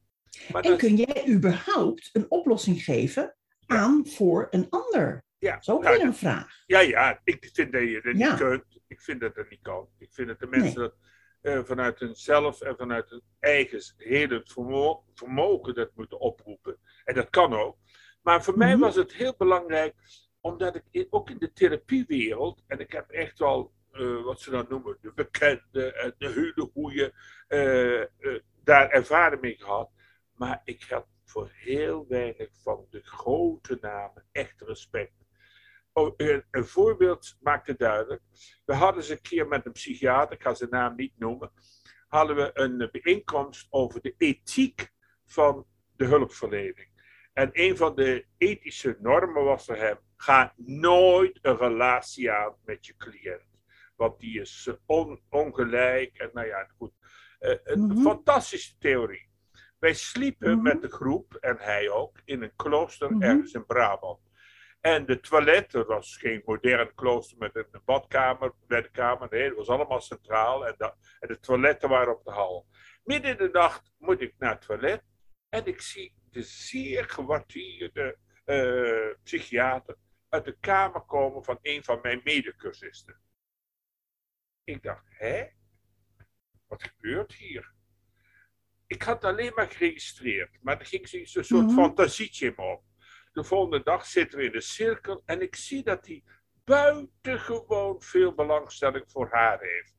Maar 0.52 0.62
En 0.62 0.70
dat- 0.70 0.78
kun 0.78 0.94
jij 0.96 1.28
überhaupt 1.28 2.10
een 2.12 2.30
oplossing 2.30 2.82
geven 2.84 3.36
aan 3.66 4.06
voor 4.06 4.46
een 4.50 4.66
ander? 4.70 5.24
ja, 5.38 5.52
Dat 5.52 5.60
is 5.60 5.68
ook 5.68 5.82
nou, 5.82 5.96
weer 5.96 6.06
een 6.06 6.14
vraag. 6.14 6.62
Ja, 6.66 6.80
ja, 6.80 7.20
ik 7.24 7.48
vind 7.52 7.72
dat 7.72 7.82
je 7.82 8.00
dat 8.02 8.16
Ja. 8.18 8.28
niet 8.30 8.38
kunt. 8.38 8.80
Ik 8.86 9.00
vind 9.00 9.20
dat 9.20 9.34
dat 9.34 9.50
niet 9.50 9.62
kan. 9.62 9.88
Ik 9.98 10.08
vind 10.12 10.28
dat 10.28 10.38
de 10.38 10.46
mensen 10.46 10.80
dat 10.80 10.94
eh, 11.40 11.60
vanuit 11.64 11.98
hunzelf 11.98 12.60
en 12.60 12.76
vanuit 12.76 13.10
hun 13.10 13.22
eigen 13.40 13.80
hele 13.96 14.40
vermo- 14.44 15.04
vermogen 15.14 15.74
dat 15.74 15.90
moeten 15.94 16.20
oproepen. 16.20 16.78
En 17.04 17.14
dat 17.14 17.30
kan 17.30 17.54
ook. 17.54 17.76
Maar 18.22 18.44
voor 18.44 18.58
mij 18.58 18.72
Mhm. 18.72 18.80
was 18.80 18.94
het 18.94 19.12
heel 19.12 19.34
belangrijk, 19.38 19.94
omdat 20.46 20.82
ik 20.90 21.06
ook 21.10 21.30
in 21.30 21.38
de 21.38 21.52
therapiewereld, 21.52 22.62
en 22.66 22.78
ik 22.78 22.92
heb 22.92 23.10
echt 23.10 23.38
wel, 23.38 23.72
eh, 23.92 24.22
wat 24.22 24.40
ze 24.40 24.50
dan 24.50 24.66
noemen, 24.68 24.98
de 25.00 25.12
bekende 25.12 25.92
en 25.92 26.14
de 26.18 26.28
hele 26.28 27.12
eh, 27.48 28.40
daar 28.64 28.90
ervaring 28.90 29.40
mee 29.40 29.56
gehad. 29.58 29.90
Maar 30.34 30.60
ik 30.64 30.82
had 30.82 31.06
voor 31.24 31.50
heel 31.52 32.06
weinig 32.08 32.48
van 32.62 32.86
de 32.90 33.00
grote 33.02 33.78
namen 33.80 34.24
echt 34.32 34.60
respect. 34.60 35.12
Oh, 35.92 36.14
een, 36.16 36.44
een 36.50 36.66
voorbeeld 36.66 37.36
maakte 37.40 37.76
duidelijk. 37.76 38.22
We 38.64 38.74
hadden 38.74 39.00
eens 39.02 39.10
een 39.10 39.20
keer 39.20 39.48
met 39.48 39.66
een 39.66 39.72
psychiater, 39.72 40.34
ik 40.34 40.42
ga 40.42 40.54
zijn 40.54 40.70
naam 40.70 40.96
niet 40.96 41.18
noemen, 41.18 41.52
hadden 42.08 42.36
we 42.36 42.50
een 42.54 42.88
bijeenkomst 42.92 43.66
over 43.70 44.00
de 44.00 44.14
ethiek 44.18 44.92
van 45.24 45.66
de 45.96 46.04
hulpverlening. 46.04 46.88
En 47.32 47.50
een 47.52 47.76
van 47.76 47.94
de 47.94 48.26
ethische 48.36 48.96
normen 49.00 49.44
was 49.44 49.64
voor 49.64 49.76
hem: 49.76 49.98
ga 50.16 50.52
nooit 50.56 51.38
een 51.42 51.56
relatie 51.56 52.30
aan 52.30 52.56
met 52.64 52.86
je 52.86 52.96
cliënt. 52.96 53.44
Want 53.96 54.20
die 54.20 54.40
is 54.40 54.66
eh, 54.68 54.74
on- 54.86 55.20
ongelijk. 55.30 56.18
En 56.18 56.30
nou 56.32 56.46
ja, 56.46 56.68
goed. 56.76 56.92
Eh, 57.38 57.54
een 57.64 57.86
Mhm. 57.86 58.00
fantastische 58.02 58.76
theorie. 58.78 59.30
Wij 59.78 59.94
sliepen 59.94 60.50
Mhm. 60.52 60.62
met 60.62 60.82
de 60.82 60.88
groep, 60.88 61.34
en 61.34 61.56
hij 61.58 61.90
ook, 61.90 62.20
in 62.24 62.42
een 62.42 62.56
klooster 62.56 63.12
Mhm. 63.12 63.22
ergens 63.22 63.52
in 63.52 63.66
Brabant. 63.66 64.20
En 64.80 65.06
de 65.06 65.20
toilet, 65.20 65.70
dat 65.70 65.86
was 65.86 66.16
geen 66.16 66.42
modern 66.44 66.94
klooster 66.94 67.38
met 67.38 67.56
een 67.56 67.80
badkamer, 67.84 68.52
bedkamer. 68.66 69.28
Nee, 69.30 69.42
het 69.42 69.56
was 69.56 69.68
allemaal 69.68 70.00
centraal. 70.00 70.66
En, 70.66 70.74
de, 70.78 70.92
en 71.20 71.28
de 71.28 71.40
toiletten 71.40 71.88
waren 71.88 72.14
op 72.18 72.24
de 72.24 72.30
hal. 72.30 72.66
Midden 73.04 73.30
in 73.30 73.36
de 73.36 73.48
nacht 73.52 73.92
moet 73.98 74.20
ik 74.20 74.34
naar 74.38 74.50
het 74.52 74.60
toilet. 74.60 75.02
En 75.48 75.66
ik 75.66 75.80
zie 75.80 76.14
de 76.30 76.42
zeer 76.42 77.04
gewaardeerde 77.08 78.18
eh, 78.44 79.14
psychiater 79.22 79.96
uit 80.36 80.44
de 80.44 80.56
kamer 80.60 81.00
komen 81.00 81.44
van 81.44 81.58
een 81.62 81.84
van 81.84 81.98
mijn 82.02 82.20
medecursisten. 82.24 83.20
Ik 84.64 84.82
dacht, 84.82 85.04
hè? 85.08 85.46
Wat 86.66 86.82
gebeurt 86.82 87.32
hier? 87.34 87.74
Ik 88.86 89.02
had 89.02 89.24
alleen 89.24 89.52
maar 89.54 89.68
geregistreerd, 89.70 90.62
maar 90.62 90.78
er 90.80 90.86
ging 90.86 91.08
zo'n 91.08 91.44
soort 91.44 91.66
Mhm. 91.66 91.74
fantasietje 91.74 92.46
in 92.46 92.52
me 92.56 92.62
op. 92.62 92.84
De 93.32 93.44
volgende 93.44 93.82
dag 93.82 94.06
zitten 94.06 94.38
we 94.38 94.44
in 94.44 94.52
de 94.52 94.60
cirkel 94.60 95.22
en 95.24 95.40
ik 95.42 95.56
zie 95.56 95.82
dat 95.82 96.06
hij 96.06 96.24
buitengewoon 96.64 98.02
veel 98.02 98.34
belangstelling 98.34 99.04
voor 99.10 99.28
haar 99.30 99.60
heeft. 99.60 99.94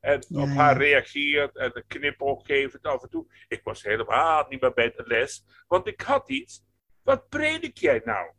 En 0.00 0.24
Ja, 0.28 0.42
op 0.42 0.48
haar 0.48 0.76
reageert 0.76 1.56
en 1.56 1.76
een 1.76 1.86
knipoog 1.86 2.46
geeft 2.46 2.82
af 2.82 3.02
en 3.02 3.08
toe. 3.10 3.32
Ik 3.48 3.62
was 3.62 3.82
helemaal 3.82 4.46
niet 4.48 4.60
meer 4.60 4.72
bij 4.72 4.90
de 4.90 5.02
les, 5.06 5.44
want 5.66 5.86
ik 5.86 6.00
had 6.00 6.28
iets. 6.28 6.64
Wat 7.02 7.28
predik 7.28 7.78
jij 7.78 8.00
nou? 8.04 8.32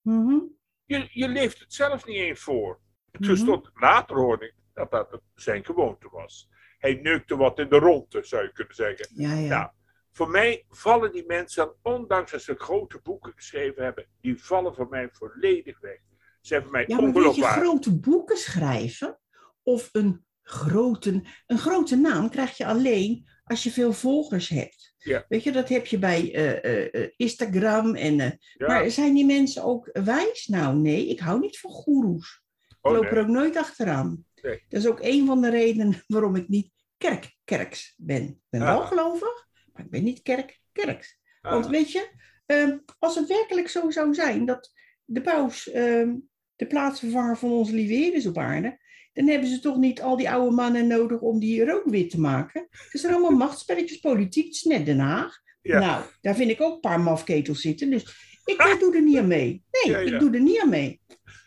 Mhm. 0.00 0.38
Je, 0.86 1.08
je 1.10 1.28
leeft 1.28 1.58
het 1.58 1.74
zelf 1.74 2.06
niet 2.06 2.16
eens 2.16 2.40
voor. 2.40 2.80
Mhm. 3.18 3.36
stond, 3.36 3.70
later 3.74 4.16
hoorde 4.16 4.46
ik 4.46 4.54
dat 4.74 4.90
dat 4.90 5.20
zijn 5.34 5.64
gewoonte 5.64 6.08
was. 6.10 6.48
Hij 6.78 6.94
neukte 6.94 7.36
wat 7.36 7.58
in 7.58 7.68
de 7.68 7.78
ronde, 7.78 8.24
zou 8.24 8.42
je 8.42 8.52
kunnen 8.52 8.74
zeggen. 8.74 9.08
Ja, 9.14 9.34
ja. 9.34 9.48
Nou, 9.48 9.70
voor 10.12 10.28
mij 10.28 10.64
vallen 10.68 11.12
die 11.12 11.26
mensen, 11.26 11.74
ondanks 11.82 12.30
dat 12.30 12.42
ze 12.42 12.54
grote 12.54 13.00
boeken 13.02 13.32
geschreven 13.32 13.84
hebben, 13.84 14.06
die 14.20 14.44
vallen 14.44 14.74
voor 14.74 14.88
mij 14.88 15.08
volledig 15.12 15.80
weg. 15.80 16.00
Ze 16.40 16.54
hebben 16.54 16.72
mij 16.72 16.84
Ja, 16.86 17.00
maar 17.00 17.12
weet 17.12 17.34
je, 17.34 17.42
grote 17.42 17.98
boeken 18.00 18.36
schrijven 18.36 19.18
of 19.62 19.88
een 19.92 20.24
grote, 20.42 21.24
een 21.46 21.58
grote 21.58 21.96
naam 21.96 22.30
krijg 22.30 22.56
je 22.56 22.66
alleen 22.66 23.28
als 23.46 23.62
je 23.62 23.70
veel 23.70 23.92
volgers 23.92 24.48
hebt. 24.48 24.94
Ja. 24.98 25.24
Weet 25.28 25.42
je, 25.42 25.52
dat 25.52 25.68
heb 25.68 25.86
je 25.86 25.98
bij 25.98 26.34
eh, 26.34 26.64
eh, 26.64 26.94
eh, 26.94 27.10
Instagram. 27.16 27.94
En, 27.94 28.16
Ja, 28.16 28.66
Maar 28.66 28.90
zijn 28.90 29.14
die 29.14 29.26
mensen 29.26 29.62
ook 29.64 29.90
wijs? 29.92 30.46
Nou, 30.46 30.76
nee, 30.76 31.08
ik 31.08 31.18
hou 31.20 31.40
niet 31.40 31.58
van 31.58 31.70
goeroes. 31.70 32.42
Ik 32.68 32.76
oh, 32.80 32.92
loop 32.92 33.02
nee. 33.02 33.10
er 33.10 33.20
ook 33.20 33.26
nooit 33.26 33.56
achteraan. 33.56 34.24
Nee. 34.42 34.64
Dat 34.68 34.80
is 34.80 34.86
ook 34.86 35.00
een 35.02 35.26
van 35.26 35.40
de 35.40 35.50
redenen 35.50 36.02
waarom 36.06 36.36
ik 36.36 36.48
niet 36.48 36.70
kerk-kerks 36.96 37.94
ben. 37.96 38.22
Ik 38.22 38.38
ben 38.48 38.60
wel 38.60 38.80
Ah. 38.80 38.86
gelovig, 38.86 39.46
maar 39.72 39.84
ik 39.84 39.90
ben 39.90 40.04
niet 40.04 40.22
kerk-kerks. 40.22 41.18
Want 41.40 41.64
Ah, 41.64 41.70
weet 41.70 41.92
je, 41.92 42.08
ehm, 42.46 42.78
als 42.98 43.14
het 43.14 43.28
werkelijk 43.28 43.68
zo 43.68 43.90
zou 43.90 44.14
zijn 44.14 44.44
dat 44.46 44.72
de 45.04 45.20
paus 45.20 45.70
ehm, 45.70 46.14
de 46.56 46.66
plaatsvervanger 46.66 47.36
van 47.36 47.50
onze 47.50 47.74
lieve 47.74 48.16
is 48.16 48.26
op 48.26 48.38
aarde, 48.38 48.78
dan 49.16 49.28
hebben 49.28 49.48
ze 49.48 49.60
toch 49.60 49.76
niet 49.76 50.02
al 50.02 50.16
die 50.16 50.30
oude 50.30 50.54
mannen 50.54 50.86
nodig 50.86 51.20
om 51.20 51.38
die 51.38 51.64
rook 51.64 51.84
wit 51.84 52.10
te 52.10 52.20
maken. 52.20 52.66
Het 52.70 53.00
zijn 53.00 53.12
allemaal 53.12 53.38
machtspelletjes, 53.46 53.98
politiek, 53.98 54.44
het 54.44 54.54
is 54.54 54.62
net 54.62 54.86
Den 54.86 54.98
Haag. 54.98 55.38
Ja. 55.62 55.78
Nou, 55.78 56.04
daar 56.20 56.34
vind 56.34 56.50
ik 56.50 56.60
ook 56.60 56.74
een 56.74 56.80
paar 56.80 57.00
mafketels 57.00 57.60
zitten, 57.60 57.90
dus 57.90 58.02
ik 58.44 58.76
doe 58.80 58.94
er 58.94 59.02
niet 59.02 59.18
aan 59.18 59.26
mee. 59.26 59.64
Nee, 59.70 59.92
Ja, 59.92 59.98
ja. 59.98 60.14
ik 60.14 60.20
doe 60.20 60.34
er 60.34 60.40
niet 60.40 60.60
aan 60.60 60.68
mee. 60.68 61.00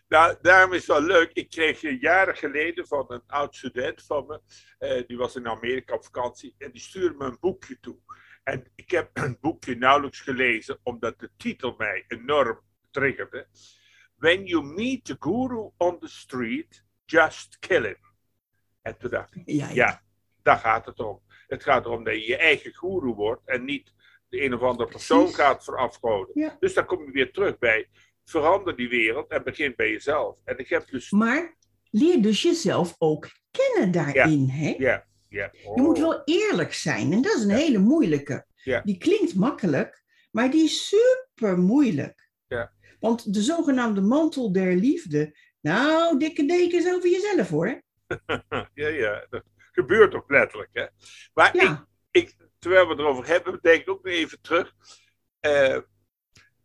Nou, 0.07 0.37
daarom 0.41 0.73
is 0.73 0.87
het 0.87 0.97
wel 0.97 1.01
leuk. 1.01 1.31
Ik 1.33 1.49
kreeg 1.49 1.83
eh, 1.83 2.01
jaren 2.01 2.35
geleden 2.35 2.87
van 2.87 3.05
een 3.07 3.23
oud 3.27 3.55
student 3.55 4.03
van 4.03 4.25
me, 4.27 4.41
eh, 4.77 5.07
die 5.07 5.17
was 5.17 5.35
in 5.35 5.47
Amerika 5.47 5.93
op 5.93 6.03
vakantie, 6.03 6.55
en 6.57 6.71
die 6.71 6.81
stuurde 6.81 7.15
me 7.17 7.25
een 7.25 7.37
boekje 7.39 7.79
toe. 7.79 7.97
En 8.43 8.71
ik 8.75 8.91
heb 8.91 9.09
een 9.13 9.37
boekje 9.41 9.75
nauwelijks 9.75 10.19
gelezen, 10.19 10.79
omdat 10.83 11.19
de 11.19 11.29
titel 11.37 11.75
mij 11.77 12.05
enorm 12.07 12.59
triggerde. 12.91 13.47
When 14.15 14.45
you 14.45 14.63
meet 14.63 15.05
the 15.05 15.15
guru 15.19 15.69
on 15.77 15.99
the 15.99 16.07
street, 16.07 16.83
just 17.09 17.59
kill 17.59 17.83
him. 17.83 17.97
En 18.81 18.97
toen 18.97 19.09
dacht 19.09 19.35
ik, 19.35 19.41
Ja, 19.45 19.67
ja. 19.67 19.73
ja, 19.73 20.01
daar 20.43 20.57
gaat 20.57 20.85
het 20.85 20.99
om. 20.99 21.21
Het 21.47 21.63
gaat 21.63 21.85
erom 21.85 22.03
dat 22.03 22.13
je 22.13 22.27
je 22.27 22.37
eigen 22.37 22.73
guru 22.73 23.13
wordt 23.13 23.41
en 23.45 23.65
niet 23.65 23.93
de 24.29 24.43
een 24.43 24.53
of 24.53 24.61
andere 24.61 24.89
persoon 24.89 25.19
Precies. 25.19 25.37
gaat 25.39 25.63
verafgoden. 25.63 26.31
Ja. 26.33 26.57
Dus 26.59 26.73
dan 26.73 26.85
kom 26.85 27.05
je 27.05 27.11
weer 27.11 27.31
terug 27.31 27.57
bij 27.57 27.89
verander 28.25 28.75
die 28.75 28.89
wereld 28.89 29.29
en 29.31 29.43
begin 29.43 29.73
bij 29.75 29.91
jezelf. 29.91 30.35
En 30.43 30.57
ik 30.57 30.69
heb 30.69 30.87
dus. 30.89 31.11
Maar 31.11 31.55
leer 31.91 32.21
dus 32.21 32.41
jezelf 32.41 32.95
ook 32.97 33.29
kennen 33.51 33.91
daarin. 33.91 34.49
Hè? 34.49 34.75
Ja, 34.77 35.05
ja. 35.29 35.49
Je 35.51 35.81
moet 35.81 35.97
Oh, 35.97 36.03
wel 36.03 36.21
eerlijk 36.25 36.73
zijn. 36.73 37.11
En 37.13 37.21
dat 37.21 37.35
is 37.35 37.43
een 37.43 37.49
hele 37.49 37.77
moeilijke. 37.79 38.45
Die 38.83 38.97
klinkt 38.97 39.35
makkelijk, 39.35 40.03
maar 40.31 40.51
die 40.51 40.63
is 40.63 40.87
super 40.87 41.57
moeilijk. 41.59 42.29
Ja. 42.47 42.71
Want 42.99 43.33
de 43.33 43.41
zogenaamde 43.41 44.01
mantel 44.01 44.51
der 44.51 44.75
liefde. 44.75 45.37
Nou, 45.61 46.19
dikke 46.19 46.45
dekens 46.45 46.87
over 46.87 47.09
jezelf 47.09 47.49
hoor. 47.49 47.81
Ja, 48.73 48.87
ja, 48.87 49.25
dat 49.29 49.43
gebeurt 49.71 50.13
ook 50.15 50.29
letterlijk. 50.29 50.69
Hè? 50.73 50.85
Maar 51.33 51.55
ik, 51.55 51.61
Ja. 51.61 51.87
ik, 52.11 52.35
terwijl 52.59 52.83
we 52.85 52.89
het 52.91 52.99
erover 52.99 53.27
hebben, 53.27 53.59
denk 53.61 53.81
ik 53.81 53.89
ook 53.89 54.03
nog 54.03 54.13
even 54.13 54.41
terug. 54.41 54.73
Eh, 55.39 55.77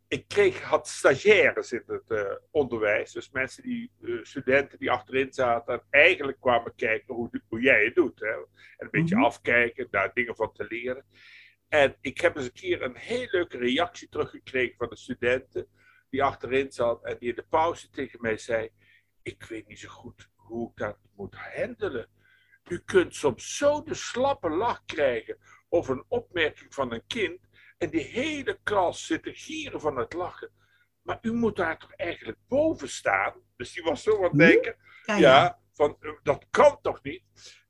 ik 0.08 0.28
kreeg, 0.28 0.60
had 0.62 0.88
stagiaires 0.88 1.72
in 1.72 1.82
het 1.86 2.10
eh, 2.10 2.32
onderwijs. 2.50 3.12
Dus 3.12 3.30
mensen 3.30 3.62
die, 3.62 3.90
eh, 4.02 4.14
studenten 4.22 4.78
die 4.78 4.90
achterin 4.90 5.32
zaten 5.32 5.74
en 5.74 5.82
eigenlijk 5.90 6.40
kwamen 6.40 6.74
kijken 6.74 7.14
hoe, 7.14 7.30
hoe 7.48 7.60
jij 7.60 7.84
het 7.84 7.94
doet. 7.94 8.20
Hè? 8.20 8.28
En 8.28 8.46
een 8.76 8.88
beetje 8.90 9.14
Mhm. 9.16 9.24
afkijken, 9.24 9.86
daar 9.90 10.10
dingen 10.14 10.36
van 10.36 10.52
te 10.52 10.66
leren. 10.68 11.04
En 11.68 11.96
ik 12.00 12.20
heb 12.20 12.36
eens 12.36 12.44
een 12.46 12.52
keer 12.52 12.82
een 12.82 12.96
heel 12.96 13.26
leuke 13.30 13.58
reactie 13.58 14.08
teruggekregen 14.08 14.76
van 14.76 14.88
de 14.88 14.96
studenten 14.96 15.66
die 16.10 16.22
achterin 16.22 16.72
zat 16.72 17.04
en 17.04 17.16
die 17.18 17.28
in 17.28 17.34
de 17.34 17.46
pauze 17.48 17.90
tegen 17.90 18.18
mij 18.20 18.36
zei: 18.36 18.70
Ik 19.24 19.44
weet 19.44 19.68
niet 19.68 19.78
zo 19.78 19.88
goed 19.88 20.28
hoe 20.34 20.70
ik 20.70 20.76
dat 20.76 20.98
moet 21.16 21.34
handelen. 21.34 22.08
U 22.68 22.78
kunt 22.78 23.14
soms 23.14 23.56
zo 23.56 23.82
de 23.82 23.94
slappe 23.94 24.48
lach 24.48 24.84
krijgen 24.84 25.38
over 25.68 25.96
een 25.96 26.04
opmerking 26.08 26.74
van 26.74 26.92
een 26.92 27.06
kind 27.06 27.40
en 27.78 27.90
die 27.90 28.04
hele 28.04 28.58
klas 28.62 29.06
zit 29.06 29.22
te 29.22 29.34
gieren 29.34 29.80
van 29.80 29.96
het 29.96 30.12
lachen. 30.12 30.50
Maar 31.02 31.18
u 31.22 31.32
moet 31.32 31.56
daar 31.56 31.78
toch 31.78 31.92
eigenlijk 31.92 32.38
boven 32.48 32.88
staan? 32.88 33.34
Dus 33.56 33.72
die 33.72 33.82
was 33.82 34.02
zo 34.02 34.16
aan 34.16 34.22
het 34.22 34.32
Hm? 34.32 34.38
denken: 34.38 34.76
Ja, 35.04 35.16
ja, 35.16 35.20
ja. 35.20 35.60
van 35.72 35.96
eh, 36.00 36.10
dat 36.22 36.46
kan 36.50 36.78
toch 36.80 37.02
niet? 37.02 37.22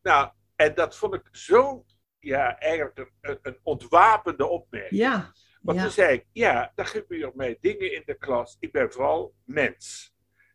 Nou, 0.03 0.31
en 0.57 0.75
dat 0.75 0.97
vond 0.97 1.14
ik 1.14 1.29
zo, 1.33 1.85
ja, 2.19 2.59
eigenlijk 2.59 2.99
een, 3.21 3.38
een, 3.43 3.59
ontwapende 3.62 4.47
opmerking. 4.47 5.01
Ja. 5.01 5.33
Want 5.61 5.79
ja. 5.79 5.85
toen 5.85 5.93
zei 5.93 6.14
ik, 6.14 6.27
ja, 6.33 6.73
er 6.75 6.87
gebeuren 6.87 7.33
mij 7.35 7.59
dingen 7.61 7.93
in 7.93 8.03
de 8.07 8.14
klas. 8.14 8.57
Ik 8.61 8.73
ben 8.73 8.93
vooral 8.93 9.35
mens. 9.45 10.13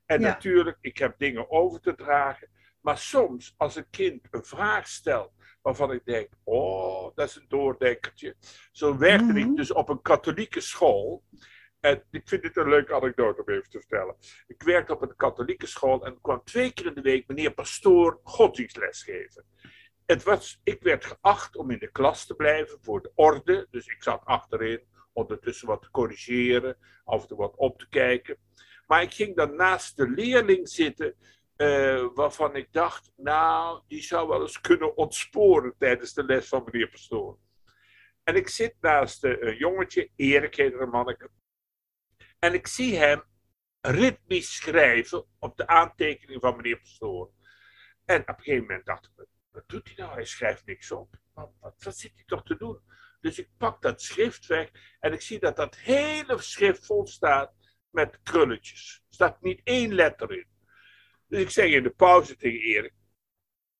En 0.09 0.21
Ja. 0.21 0.27
natuurlijk, 0.27 0.77
ik 0.81 0.97
heb 0.97 1.17
dingen 1.17 1.49
over 1.51 1.79
te 1.79 1.95
dragen. 1.95 2.49
Maar 2.81 2.97
soms, 2.97 3.53
als 3.57 3.75
een 3.75 3.89
kind 3.89 4.27
een 4.31 4.43
vraag 4.43 4.87
stelt 4.87 5.31
waarvan 5.61 5.91
ik 5.91 6.05
denk, 6.05 6.29
oh, 6.43 7.15
dat 7.15 7.27
is 7.29 7.35
een 7.35 7.45
doordenkertje. 7.47 8.35
Zo 8.71 8.97
werkte 8.97 9.25
Mhm. 9.33 9.37
ik 9.37 9.55
dus 9.55 9.71
op 9.73 9.89
een 9.89 10.01
katholieke 10.01 10.59
school. 10.61 11.23
En 11.79 12.03
ik 12.11 12.27
vind 12.27 12.41
dit 12.41 12.57
een 12.57 12.69
leuke 12.69 12.93
anekdote 12.93 13.41
om 13.41 13.49
even 13.53 13.69
te 13.69 13.79
vertellen. 13.79 14.15
Ik 14.47 14.63
werkte 14.63 14.93
op 14.93 15.01
een 15.01 15.15
katholieke 15.15 15.67
school 15.67 16.05
en 16.05 16.21
kwam 16.21 16.41
twee 16.43 16.73
keer 16.73 16.85
in 16.85 16.93
de 16.93 17.01
week 17.01 17.27
meneer 17.27 17.53
Pastoor 17.53 18.19
godsdienstles 18.23 19.03
geven. 19.03 19.45
Het 20.05 20.23
was, 20.23 20.59
ik 20.63 20.81
werd 20.83 21.05
geacht 21.05 21.55
om 21.55 21.71
in 21.71 21.79
de 21.79 21.91
klas 21.91 22.25
te 22.25 22.35
blijven 22.35 22.77
voor 22.81 23.01
de 23.01 23.11
orde. 23.15 23.67
Dus 23.71 23.85
ik 23.87 24.03
zat 24.03 24.25
achterin, 24.25 24.81
ondertussen 25.13 25.67
wat 25.67 25.81
te 25.81 25.91
corrigeren, 25.91 26.77
af 27.03 27.21
en 27.21 27.27
toe 27.27 27.37
wat 27.37 27.55
op 27.55 27.79
te 27.79 27.89
kijken. 27.89 28.37
Maar 28.89 29.01
ik 29.01 29.13
ging 29.13 29.35
dan 29.35 29.55
naast 29.55 29.97
de 29.97 30.09
leerling 30.09 30.69
zitten, 30.69 31.15
eh, 31.55 32.07
waarvan 32.13 32.55
ik 32.55 32.67
dacht, 32.71 33.11
nou, 33.15 33.81
die 33.87 34.01
zou 34.01 34.27
wel 34.27 34.41
eens 34.41 34.61
kunnen 34.61 34.97
ontsporen 34.97 35.75
tijdens 35.77 36.13
de 36.13 36.23
les 36.23 36.47
van 36.47 36.63
meneer 36.65 36.89
Pastoor. 36.89 37.37
En 38.23 38.35
ik 38.35 38.47
zit 38.47 38.75
naast 38.79 39.23
eh, 39.23 39.41
een 39.41 39.57
jongetje, 39.57 40.09
Erik 40.15 40.55
heet 40.55 40.73
een 40.73 40.89
manneke. 40.89 41.29
En 42.39 42.53
ik 42.53 42.67
zie 42.67 42.97
hem 42.97 43.23
ritmisch 43.81 44.55
schrijven 44.55 45.25
op 45.39 45.57
de 45.57 45.67
aantekening 45.67 46.41
van 46.41 46.55
meneer 46.55 46.79
Pastoor. 46.79 47.31
En 48.05 48.21
op 48.21 48.27
een 48.27 48.35
gegeven 48.43 48.65
moment 48.65 48.85
dacht 48.85 49.05
ik, 49.05 49.25
wat 49.51 49.69
doet 49.69 49.87
hij 49.87 49.95
nou? 49.97 50.13
Hij 50.13 50.25
schrijft 50.25 50.65
niks 50.65 50.91
op. 50.91 51.19
Wat, 51.33 51.51
wat, 51.59 51.83
wat 51.83 51.97
zit 51.97 52.11
hij 52.15 52.23
toch 52.25 52.43
te 52.43 52.57
doen? 52.57 52.79
Dus 53.21 53.39
ik 53.39 53.49
pak 53.57 53.81
dat 53.81 54.01
schrift 54.01 54.45
weg 54.45 54.69
en 54.99 55.13
ik 55.13 55.21
zie 55.21 55.39
dat 55.39 55.55
dat 55.55 55.75
hele 55.77 56.41
schrift 56.41 56.85
vol 56.85 57.07
staat 57.07 57.58
met 57.99 58.19
krulletjes. 58.23 59.03
Er 59.07 59.13
staat 59.13 59.41
niet 59.41 59.61
één 59.63 59.93
letter 59.93 60.31
in. 60.31 60.47
Dus 61.27 61.41
ik 61.41 61.49
zeg 61.49 61.69
in 61.71 61.83
de 61.83 61.89
pauze 61.89 62.35
tegen 62.35 62.59
Erik, 62.59 62.93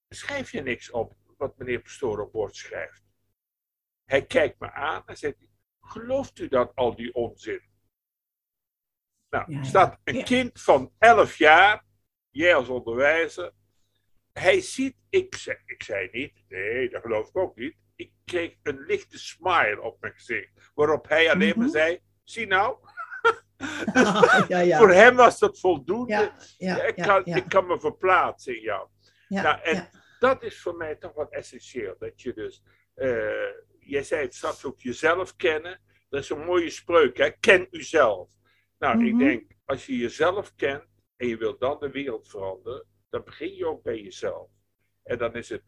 schrijf 0.09 0.51
je 0.51 0.61
niks 0.61 0.91
op 0.91 1.17
wat 1.37 1.57
meneer 1.57 1.81
Pastoor 1.81 2.19
op 2.19 2.31
bord 2.31 2.55
schrijft? 2.55 3.03
Hij 4.05 4.25
kijkt 4.25 4.59
me 4.59 4.71
aan 4.71 5.03
en 5.05 5.17
zegt, 5.17 5.37
gelooft 5.81 6.39
u 6.39 6.47
dat 6.47 6.75
al 6.75 6.95
die 6.95 7.13
onzin? 7.13 7.61
Nou, 9.29 9.51
ja. 9.53 9.63
staat 9.63 9.99
een 10.03 10.23
kind 10.23 10.61
van 10.61 10.93
11 10.97 11.37
jaar, 11.37 11.85
jij 12.29 12.55
als 12.55 12.69
onderwijzer, 12.69 13.53
hij 14.31 14.61
ziet, 14.61 14.95
ik 15.09 15.35
zei, 15.35 15.57
ik 15.65 15.83
zei 15.83 16.09
niet, 16.11 16.43
nee, 16.47 16.89
dat 16.89 17.01
geloof 17.01 17.29
ik 17.29 17.37
ook 17.37 17.55
niet. 17.55 17.75
Ik 17.95 18.11
kreeg 18.25 18.55
een 18.63 18.79
lichte 18.79 19.19
smile 19.19 19.81
op 19.81 20.01
mijn 20.01 20.13
gezicht, 20.13 20.71
waarop 20.73 21.07
hij 21.07 21.31
alleen 21.31 21.57
maar 21.57 21.67
Mhm. 21.67 21.75
zei, 21.75 21.99
zie 22.23 22.47
nou, 22.47 22.88
ja, 24.47 24.59
ja. 24.59 24.77
voor 24.77 24.91
hem 24.91 25.15
was 25.15 25.39
dat 25.39 25.59
voldoende. 25.59 26.31
Ja, 26.57 26.83
ik, 26.83 26.95
kan, 26.95 27.25
ik 27.25 27.45
kan 27.49 27.67
me 27.67 27.79
verplaatsen 27.79 28.55
in 28.55 28.61
jou. 28.61 28.87
Ja, 29.27 29.41
nou, 29.41 29.61
en 29.61 29.89
dat 30.19 30.43
is 30.43 30.61
voor 30.61 30.75
mij 30.75 30.95
toch 30.95 31.13
wat 31.13 31.31
essentieel. 31.31 31.95
Dat 31.99 32.21
je 32.21 32.33
dus, 32.33 32.63
eh, 32.93 33.49
jij 33.79 34.03
zei 34.03 34.21
het 34.21 34.35
straks 34.35 34.65
ook 34.65 34.79
jezelf 34.79 35.35
kennen. 35.35 35.79
Dat 36.09 36.21
is 36.23 36.29
een 36.29 36.45
mooie 36.45 36.69
spreuk, 36.69 37.17
hè? 37.17 37.31
ken 37.39 37.67
uzelf. 37.71 38.29
Nou, 38.79 39.05
ik 39.05 39.13
Mhm. 39.13 39.23
denk, 39.23 39.51
als 39.65 39.85
je 39.85 39.97
jezelf 39.97 40.55
kent 40.55 40.83
en 41.17 41.27
je 41.27 41.37
wilt 41.37 41.59
dan 41.59 41.79
de 41.79 41.89
wereld 41.91 42.29
veranderen, 42.29 42.85
dan 43.09 43.23
begin 43.23 43.55
je 43.55 43.65
ook 43.65 43.83
bij 43.83 44.01
jezelf. 44.01 44.49
En 45.03 45.17
dan 45.17 45.33
is 45.33 45.49
het, 45.49 45.63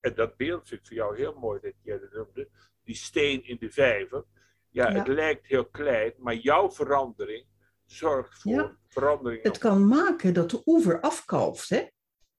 en 0.00 0.14
dat 0.14 0.36
beeld 0.36 0.68
vind 0.68 0.80
ik 0.80 0.86
voor 0.86 0.96
jou 0.96 1.16
heel 1.16 1.34
mooi 1.38 1.60
dat 1.60 1.72
jij 1.82 1.98
dat 1.98 2.12
noemde, 2.12 2.48
die 2.84 2.94
steen 2.94 3.44
in 3.44 3.56
de 3.60 3.70
vijver. 3.70 4.24
Ja, 4.70 4.92
het 4.92 5.08
lijkt 5.08 5.46
heel 5.46 5.66
klein, 5.66 6.12
maar 6.18 6.34
jouw 6.34 6.70
verandering 6.70 7.46
zorgt 7.86 8.40
voor 8.40 8.78
verandering. 8.88 9.42
Het 9.42 9.58
kan 9.58 9.88
maken 9.88 10.34
dat 10.34 10.50
de 10.50 10.62
oever 10.66 11.00
afkalft, 11.00 11.68
hè? 11.68 11.86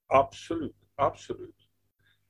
Absoluut, 0.06 0.76
absoluut. 0.96 1.70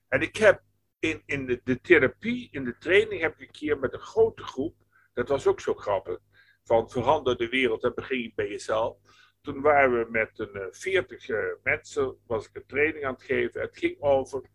En 0.07 0.21
ik 0.21 0.35
heb 0.35 0.63
in, 0.99 1.23
in 1.25 1.45
de, 1.45 1.61
de 1.63 1.81
therapie, 1.81 2.47
in 2.51 2.63
de 2.63 2.77
training, 2.77 3.21
heb 3.21 3.33
ik 3.33 3.41
een 3.41 3.51
keer 3.51 3.79
met 3.79 3.93
een 3.93 3.99
grote 3.99 4.43
groep, 4.43 4.75
dat 5.13 5.27
was 5.27 5.47
ook 5.47 5.59
zo 5.59 5.73
grappig, 5.73 6.19
van 6.63 6.89
verander 6.89 7.37
de 7.37 7.49
wereld 7.49 7.83
en 7.83 7.95
begin 7.95 8.21
je 8.21 8.31
bij 8.35 8.47
jezelf. 8.47 8.97
Toen 9.41 9.61
waren 9.61 9.99
we 9.99 10.11
met 10.11 10.39
een 10.39 10.53
eh, 10.53 10.67
veertig 10.71 11.27
mensen, 11.63 12.17
was 12.27 12.47
ik 12.47 12.55
een 12.55 12.65
training 12.65 13.05
aan 13.05 13.13
het 13.13 13.23
geven. 13.23 13.61
Het 13.61 13.77
ging 13.77 14.01
over, 14.01 14.49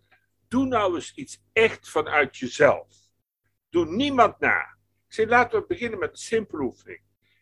doe 0.49 0.67
nou 0.67 0.95
eens 0.95 1.15
iets 1.15 1.43
echt 1.53 1.89
vanuit 1.89 2.37
jezelf. 2.37 2.89
Doe 3.69 3.87
niemand 3.87 4.39
na. 4.41 4.76
Zei, 5.09 5.29
laten 5.29 5.61
we 5.61 5.67
beginnen 5.67 5.99
met 5.99 6.11
een 6.11 6.17
simpele 6.17 6.63
oefening. 6.63 7.01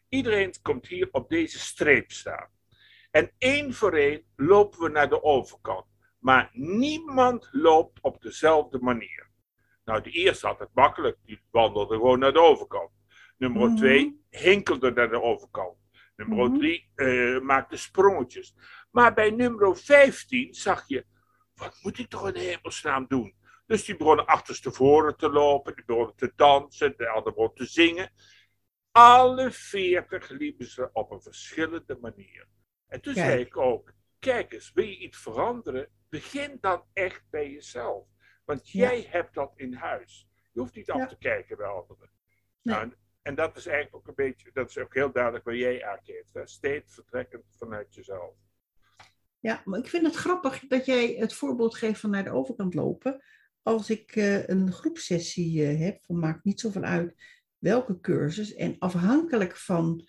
Iedereen 0.09 0.55
komt 0.63 0.87
hier 0.87 1.09
op 1.11 1.29
deze 1.29 1.59
streep 1.59 2.11
staan. 2.13 2.49
En 3.11 3.31
één 3.39 3.75
voor 3.75 3.93
één 3.93 4.25
lopen 4.37 4.81
we 4.81 4.89
naar 4.89 5.09
de 5.09 5.23
overkant. 5.23 5.85
Maar 6.19 6.51
niemand 6.53 7.49
loopt 7.53 8.01
op 8.01 8.23
dezelfde 8.23 8.79
manier. 8.79 9.31
Nou, 9.85 10.03
de 10.03 10.11
eerste 10.11 10.47
had 10.47 10.59
het 10.59 10.69
makkelijk. 10.75 11.19
Die 11.25 11.41
wandelde 11.51 11.95
gewoon 11.95 12.19
naar 12.19 12.33
de 12.33 12.41
overkant. 12.41 12.91
Nummer 13.39 13.69
Mhm. 13.69 13.77
twee 13.77 14.21
hinkelde 14.31 14.91
naar 14.93 15.09
de 15.11 15.23
overkant. 15.23 15.77
Nummer 16.17 16.49
Mhm. 16.49 16.59
drie 16.59 16.91
eh, 16.95 17.41
maakte 17.41 17.77
sprongetjes. 17.77 18.55
Maar 18.91 19.15
bij 19.15 19.31
nummer 19.31 19.77
15 19.77 20.55
zag 20.55 20.89
je, 20.89 21.07
wat 21.55 21.79
moet 21.83 21.99
ik 21.99 22.09
toch 22.09 22.29
in 22.29 22.41
hemelsnaam 22.41 23.05
doen? 23.09 23.35
Dus 23.67 23.85
die 23.85 23.97
begonnen 23.97 24.27
achterstevoren 24.27 25.17
te 25.17 25.29
lopen, 25.31 25.75
die 25.77 25.85
begonnen 25.85 26.17
te 26.17 26.33
dansen, 26.37 26.95
de 26.97 27.07
anderen 27.09 27.33
begonnen 27.35 27.55
te 27.57 27.65
zingen. 27.67 28.11
Alle 28.91 29.51
veertig 29.51 30.29
liepen 30.29 30.67
ze 30.67 30.91
op 30.93 31.11
een 31.11 31.23
verschillende 31.23 31.99
manier. 32.01 32.47
En 32.87 33.01
toen 33.01 33.15
Kijk. 33.15 33.27
zei 33.27 33.41
ik 33.41 33.57
ook, 33.57 33.93
kijk 34.19 34.53
eens, 34.53 34.73
wil 34.73 34.85
je 34.85 34.99
iets 34.99 35.19
veranderen? 35.19 35.89
Begin 36.09 36.59
dan 36.61 36.85
echt 36.93 37.23
bij 37.31 37.51
jezelf. 37.51 38.07
Want 38.45 38.71
Ja. 38.71 38.81
jij 38.91 39.07
hebt 39.11 39.35
dat 39.35 39.53
in 39.57 39.75
huis. 39.75 40.29
Je 40.53 40.61
hoeft 40.61 40.75
niet 40.75 40.91
af 40.91 40.99
Ja. 40.99 41.07
te 41.07 41.19
kijken 41.19 41.57
bij 41.57 41.67
anderen. 41.67 42.11
Nee. 42.63 42.75
Nou, 42.75 42.83
en, 42.83 42.97
en 43.23 43.35
dat 43.35 43.57
is 43.57 43.67
eigenlijk 43.67 43.97
ook 43.97 44.09
een 44.09 44.25
beetje, 44.25 44.51
dat 44.53 44.69
is 44.69 44.79
ook 44.79 44.95
heel 44.95 45.13
duidelijk 45.13 45.45
waar 45.45 45.57
jij 45.57 45.85
aangeeft. 45.85 46.35
hè. 46.35 46.47
Steeds 46.47 46.95
vertrekkend 46.95 47.45
vanuit 47.59 47.95
jezelf. 47.95 48.35
Ja, 49.41 49.63
maar 49.65 49.79
ik 49.79 49.89
vind 49.89 50.07
het 50.07 50.15
grappig 50.17 50.61
dat 50.61 50.87
jij 50.87 51.07
het 51.15 51.35
voorbeeld 51.35 51.75
geeft 51.77 52.01
van 52.01 52.11
naar 52.11 52.25
de 52.25 52.31
overkant 52.33 52.75
lopen. 52.75 53.23
Als 53.65 53.91
ik 53.91 54.17
eh, 54.17 54.49
een 54.49 54.73
groepsessie 54.73 55.67
eh, 55.67 55.81
heb, 55.81 56.05
maakt 56.07 56.45
niet 56.45 56.61
zoveel 56.61 56.83
uit 56.83 57.15
welke 57.59 58.01
cursus. 58.01 58.55
En 58.55 58.77
afhankelijk 58.79 59.57
van 59.57 60.09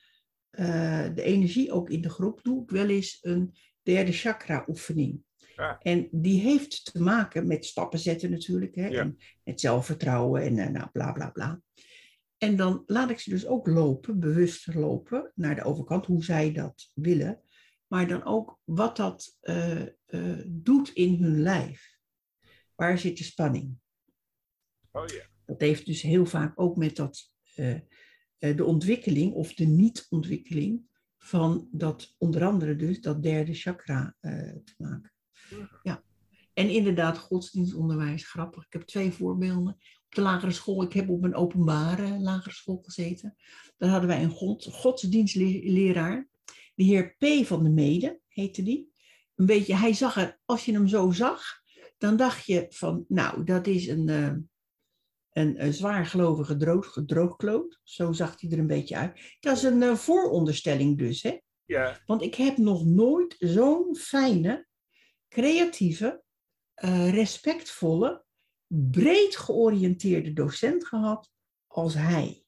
eh, 0.50 1.06
de 1.16 1.22
energie 1.22 1.72
ook 1.72 1.90
in 1.90 2.02
de 2.02 2.10
groep, 2.10 2.44
doe 2.44 2.64
ik 2.64 2.70
wel 2.70 2.90
eens 2.90 3.18
een 3.22 3.56
derde 3.84 4.12
chakra 4.12 4.66
oefening. 4.68 5.24
Ja. 5.56 5.80
En 5.80 6.08
die 6.12 6.42
heeft 6.42 6.94
te 6.94 7.02
maken 7.02 7.48
met 7.48 7.66
stappen 7.66 8.00
zetten 8.00 8.32
natuurlijk. 8.32 8.76
Hè, 8.76 8.88
Ja. 8.88 9.00
En 9.00 9.18
met 9.44 9.60
zelfvertrouwen 9.60 10.42
en 10.42 10.58
eh, 10.58 10.70
nou, 10.70 10.90
bla 10.92 11.12
bla 11.12 11.30
bla. 11.30 11.62
En 12.38 12.56
dan 12.56 12.84
laat 12.86 13.10
ik 13.10 13.20
ze 13.20 13.30
dus 13.30 13.46
ook 13.46 13.68
lopen, 13.68 14.20
bewust 14.20 14.74
lopen, 14.74 15.32
naar 15.36 15.56
de 15.56 15.64
overkant, 15.64 16.06
hoe 16.06 16.24
zij 16.24 16.52
dat 16.52 16.92
willen. 16.94 17.40
maar 17.88 18.08
dan 18.08 18.24
ook 18.24 18.60
wat 18.64 18.98
dat 18.98 19.38
doet 20.48 20.90
in 20.94 21.24
hun 21.24 21.42
lijf. 21.42 21.95
Waar 22.76 22.98
zit 22.98 23.18
de 23.18 23.24
spanning? 23.24 23.78
Oh 24.92 25.06
ja. 25.06 25.24
Dat 25.46 25.62
heeft 25.62 25.86
dus 25.86 26.02
heel 26.02 26.26
vaak 26.26 26.60
ook 26.60 26.76
met 26.76 26.96
dat, 26.96 27.32
eh, 27.56 27.80
de 28.38 28.64
ontwikkeling 28.64 29.34
of 29.34 29.54
de 29.54 29.66
niet-ontwikkeling 29.66 30.82
van 31.18 31.68
dat, 31.72 32.16
onder 32.18 32.46
andere 32.46 32.76
dus, 32.76 33.02
dat 33.02 33.24
derde 33.24 33.54
chakra 33.54 34.16
te 34.20 34.74
maken. 34.78 35.14
Ja. 35.84 36.04
En 36.56 36.70
inderdaad, 36.70 37.18
godsdienstonderwijs, 37.18 38.30
grappig. 38.30 38.66
Ik 38.66 38.74
heb 38.74 38.82
twee 38.82 39.12
voorbeelden. 39.12 39.74
Op 40.06 40.16
de 40.16 40.22
lagere 40.22 40.52
school, 40.52 40.84
ik 40.84 40.94
heb 40.94 41.10
op 41.10 41.24
een 41.24 41.36
openbare 41.36 42.20
lagere 42.20 42.56
school 42.56 42.82
gezeten. 42.84 43.36
Daar 43.78 43.90
hadden 43.90 44.10
wij 44.10 44.24
een 44.24 44.30
god, 44.30 44.66
godsdienstleraar. 44.72 46.30
De 46.76 46.84
heer 46.84 47.16
P. 47.18 47.46
van 47.46 47.64
de 47.64 47.70
Mede 47.70 48.20
heette 48.28 48.64
die. 48.64 48.94
Een 49.36 49.46
beetje, 49.46 49.76
hij 49.76 49.94
zag 49.94 50.16
er, 50.18 50.40
als 50.46 50.66
je 50.66 50.72
hem 50.72 50.88
zo 50.88 51.12
zag, 51.12 51.62
dan 51.98 52.18
dacht 52.18 52.46
je 52.46 52.66
van, 52.70 53.06
nou, 53.08 53.44
dat 53.44 53.68
is 53.68 53.88
een, 53.88 54.08
uh, 54.08 54.34
een, 55.32 55.64
een 55.66 55.74
zwaargelovige 55.74 56.56
droog, 56.56 57.04
droogkloot. 57.06 57.80
Zo 57.84 58.12
zag 58.12 58.42
hij 58.42 58.52
er 58.52 58.60
een 58.60 58.68
beetje 58.68 58.96
uit. 58.96 59.38
Dat 59.40 59.58
is 59.58 59.64
een 59.64 59.82
uh, 59.82 59.96
vooronderstelling 59.96 60.98
dus, 60.98 61.24
hè? 61.24 61.40
Ja. 61.66 62.02
Want 62.06 62.22
ik 62.22 62.36
heb 62.36 62.58
nog 62.58 62.86
nooit 62.86 63.36
zo'n 63.38 63.96
fijne, 63.96 64.68
creatieve, 65.30 66.24
uh, 66.84 67.14
respectvolle, 67.14 68.24
breed 68.68 69.36
georiënteerde 69.36 70.34
docent 70.34 70.88
gehad 70.88 71.32
als 71.68 71.94
hij. 71.94 72.44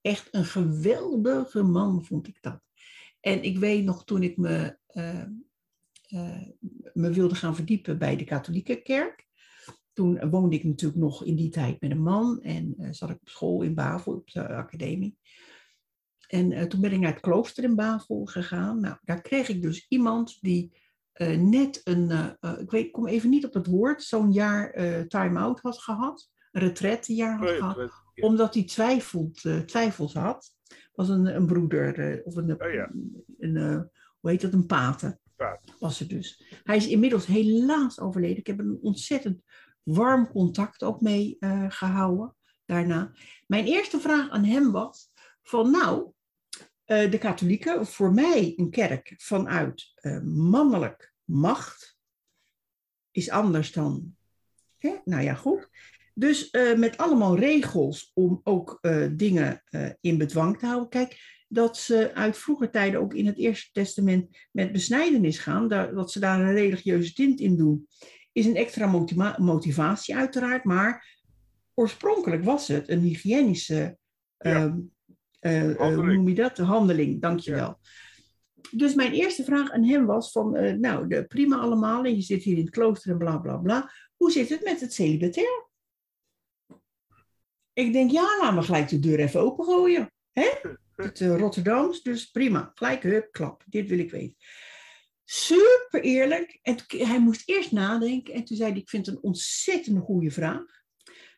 Echt 0.00 0.28
een 0.30 0.44
geweldige 0.44 1.62
man 1.62 2.04
vond 2.04 2.28
ik 2.28 2.42
dat. 2.42 2.60
En 3.20 3.42
ik 3.42 3.58
weet 3.58 3.84
nog 3.84 4.04
toen 4.04 4.22
ik 4.22 4.36
me, 4.36 4.78
uh, 4.92 5.24
me 6.92 7.10
wilde 7.10 7.34
gaan 7.34 7.56
verdiepen 7.56 7.98
bij 7.98 8.16
de 8.16 8.24
katholieke 8.24 8.82
kerk. 8.82 9.26
Toen 9.92 10.30
woonde 10.30 10.56
ik 10.56 10.64
natuurlijk 10.64 11.00
nog 11.00 11.24
in 11.24 11.36
die 11.36 11.50
tijd 11.50 11.80
met 11.80 11.90
een 11.90 12.02
man 12.02 12.40
en 12.42 12.74
uh, 12.78 12.88
zat 12.90 13.10
ik 13.10 13.20
op 13.20 13.28
school 13.28 13.62
in 13.62 13.74
Bavel, 13.74 14.12
op 14.12 14.30
de 14.30 14.48
academie. 14.48 15.16
En 16.26 16.68
toen 16.68 16.80
ben 16.80 16.92
ik 16.92 16.98
naar 16.98 17.12
het 17.12 17.20
klooster 17.20 17.64
in 17.64 17.74
Bavel 17.74 18.24
gegaan. 18.24 18.80
Nou, 18.80 18.96
daar 19.02 19.20
kreeg 19.20 19.48
ik 19.48 19.62
dus 19.62 19.86
iemand 19.88 20.38
die 20.40 20.76
net 21.36 21.80
een, 21.84 22.10
ik 22.58 22.70
weet, 22.70 22.90
kom 22.90 23.06
even 23.06 23.30
niet 23.30 23.44
op 23.44 23.54
het 23.54 23.66
woord, 23.66 24.02
zo'n 24.02 24.32
jaar 24.32 24.72
time-out 25.08 25.60
had 25.60 25.78
gehad. 25.78 26.30
Een 26.52 26.60
retrettejaar 26.60 27.38
had 27.38 27.48
gehad. 27.48 27.90
Omdat 28.20 28.54
hij 28.54 28.64
twijfelt, 28.64 29.40
twijfels 29.66 30.14
had 30.14 30.56
was 30.92 31.08
een, 31.08 31.36
een 31.36 31.46
broeder, 31.46 32.22
of 32.24 32.36
een, 32.36 32.62
oh, 32.62 32.72
ja. 32.72 32.90
een 33.38 33.88
hoe 34.20 34.30
heet 34.30 34.40
dat, 34.40 34.52
een 34.52 34.66
pater. 34.66 35.18
Was 35.78 35.98
het 35.98 36.08
dus. 36.08 36.44
Hij 36.64 36.76
is 36.76 36.86
inmiddels 36.86 37.26
helaas 37.26 38.00
overleden. 38.00 38.36
Ik 38.36 38.46
heb 38.46 38.58
een 38.58 38.78
ontzettend 38.82 39.42
warm 39.82 40.28
contact 40.28 40.82
ook 40.82 41.00
mee 41.00 41.36
uh, 41.40 41.64
gehouden 41.68 42.36
daarna. 42.64 43.12
Mijn 43.46 43.64
eerste 43.64 44.00
vraag 44.00 44.30
aan 44.30 44.44
hem 44.44 44.72
was 44.72 45.10
van 45.42 45.70
nou, 45.70 46.12
de 46.84 47.18
katholieken, 47.18 47.86
voor 47.86 48.12
mij 48.12 48.52
een 48.56 48.70
kerk 48.70 49.14
vanuit 49.16 49.92
mannelijk 50.24 51.14
macht 51.24 51.98
is 53.10 53.30
anders 53.30 53.72
dan, 53.72 54.16
hè? 54.76 54.96
nou 55.04 55.22
ja 55.22 55.34
goed, 55.34 55.68
dus 56.14 56.48
uh, 56.52 56.76
met 56.76 56.96
allemaal 56.96 57.38
regels 57.38 58.10
om 58.14 58.40
ook 58.42 58.78
uh, 58.80 59.06
dingen 59.12 59.62
uh, 59.70 59.90
in 60.00 60.18
bedwang 60.18 60.58
te 60.58 60.66
houden. 60.66 60.88
Kijk, 60.88 61.37
dat 61.48 61.76
ze 61.76 62.14
uit 62.14 62.38
vroeger 62.38 62.70
tijden 62.70 63.00
ook 63.00 63.14
in 63.14 63.26
het 63.26 63.38
Eerste 63.38 63.72
Testament 63.72 64.38
met 64.52 64.72
besnijdenis 64.72 65.38
gaan, 65.38 65.68
dat 65.68 66.12
ze 66.12 66.20
daar 66.20 66.40
een 66.40 66.52
religieuze 66.52 67.12
tint 67.12 67.40
in 67.40 67.56
doen, 67.56 67.86
is 68.32 68.46
een 68.46 68.56
extra 68.56 68.86
motiva 68.86 69.36
motivatie 69.40 70.16
uiteraard. 70.16 70.64
Maar 70.64 71.16
oorspronkelijk 71.74 72.44
was 72.44 72.68
het 72.68 72.88
een 72.88 73.00
hygiënische, 73.00 73.98
ja. 74.38 74.78
hoe 75.76 76.14
noem 76.14 76.28
je 76.28 76.34
dat? 76.34 76.56
De 76.56 76.62
handeling, 76.62 77.20
dankjewel. 77.20 77.78
Ja. 77.82 77.90
Dus 78.70 78.94
mijn 78.94 79.12
eerste 79.12 79.44
vraag 79.44 79.70
aan 79.70 79.84
hem 79.84 80.06
was 80.06 80.32
van, 80.32 80.80
nou, 80.80 81.08
de, 81.08 81.24
prima 81.24 81.56
allemaal, 81.56 82.04
en 82.04 82.14
je 82.14 82.22
zit 82.22 82.42
hier 82.42 82.56
in 82.56 82.64
het 82.64 82.70
klooster 82.70 83.10
en 83.10 83.18
bla 83.18 83.38
bla 83.38 83.56
bla. 83.56 83.92
Hoe 84.16 84.30
zit 84.30 84.48
het 84.48 84.64
met 84.64 84.80
het 84.80 84.92
celibatair? 84.92 85.66
Ik 87.72 87.92
denk, 87.92 88.10
ja, 88.10 88.38
laat 88.40 88.54
me 88.54 88.62
gelijk 88.62 88.88
de 88.88 88.98
deur 88.98 89.18
even 89.18 89.40
opengooien. 89.40 90.12
Hè? 90.32 90.48
Het 91.02 91.20
uh, 91.20 91.36
Rotterdams, 91.36 92.02
dus 92.02 92.30
prima. 92.30 92.70
Gelijk, 92.74 93.02
hup, 93.02 93.32
klap. 93.32 93.64
Dit 93.66 93.88
wil 93.88 93.98
ik 93.98 94.10
weten. 94.10 94.36
Super 95.24 96.00
eerlijk. 96.00 96.58
En 96.62 96.76
hij 96.88 97.20
moest 97.20 97.48
eerst 97.48 97.72
nadenken. 97.72 98.34
En 98.34 98.44
toen 98.44 98.56
zei 98.56 98.70
hij, 98.70 98.80
ik 98.80 98.88
vind 98.88 99.06
het 99.06 99.14
een 99.14 99.22
ontzettend 99.22 99.98
goede 99.98 100.30
vraag. 100.30 100.64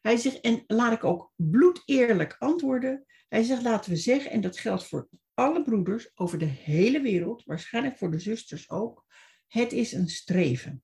Hij 0.03 0.16
zegt, 0.16 0.40
en 0.40 0.64
laat 0.66 0.92
ik 0.92 1.05
ook 1.05 1.33
bloedeerlijk 1.37 2.37
antwoorden. 2.38 3.05
Hij 3.29 3.42
zegt, 3.42 3.62
laten 3.62 3.90
we 3.90 3.96
zeggen, 3.96 4.31
en 4.31 4.40
dat 4.40 4.59
geldt 4.59 4.87
voor 4.87 5.09
alle 5.35 5.62
broeders 5.62 6.11
over 6.14 6.38
de 6.38 6.44
hele 6.44 7.01
wereld, 7.01 7.44
waarschijnlijk 7.44 7.99
voor 7.99 8.11
de 8.11 8.18
zusters 8.18 8.70
ook. 8.70 9.05
Het 9.46 9.73
is 9.73 9.92
een 9.92 10.09
streven. 10.09 10.83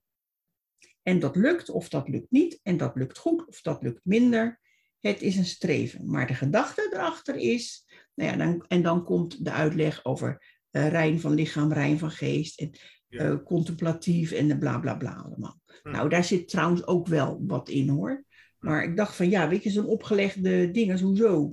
En 1.03 1.19
dat 1.19 1.37
lukt 1.37 1.69
of 1.69 1.89
dat 1.89 2.09
lukt 2.09 2.31
niet. 2.31 2.61
En 2.63 2.77
dat 2.77 2.97
lukt 2.97 3.19
goed 3.19 3.47
of 3.47 3.61
dat 3.61 3.83
lukt 3.83 4.05
minder. 4.05 4.61
Het 5.01 5.23
is 5.23 5.37
een 5.37 5.45
streven. 5.45 6.11
Maar 6.11 6.27
de 6.27 6.35
gedachte 6.35 6.89
erachter 6.93 7.37
is, 7.37 7.86
nou 8.17 8.31
ja, 8.31 8.37
dan, 8.37 8.65
en 8.69 8.83
dan 8.83 9.05
komt 9.05 9.45
de 9.45 9.51
uitleg 9.51 10.05
over 10.05 10.43
uh, 10.73 10.89
rein 10.89 11.21
van 11.21 11.35
lichaam, 11.35 11.73
rein 11.73 11.99
van 11.99 12.11
geest 12.11 12.61
en 12.61 12.71
ja. 13.09 13.25
uh, 13.25 13.37
contemplatief 13.45 14.33
en 14.33 14.59
bla 14.59 14.79
bla 14.79 14.95
bla 14.95 15.13
allemaal. 15.13 15.61
Hm. 15.83 15.91
Nou, 15.91 16.09
daar 16.09 16.25
zit 16.25 16.49
trouwens 16.49 16.87
ook 16.87 17.07
wel 17.07 17.43
wat 17.47 17.69
in 17.69 17.89
hoor. 17.89 18.25
Maar 18.59 18.85
ik 18.85 18.97
dacht 18.97 19.17
van 19.17 19.31
ja, 19.31 19.49
weet 19.49 19.63
je, 19.63 19.71
zo'n 19.71 19.87
opgelegde 19.87 20.71
dingen, 20.71 21.01
hoezo? 21.01 21.51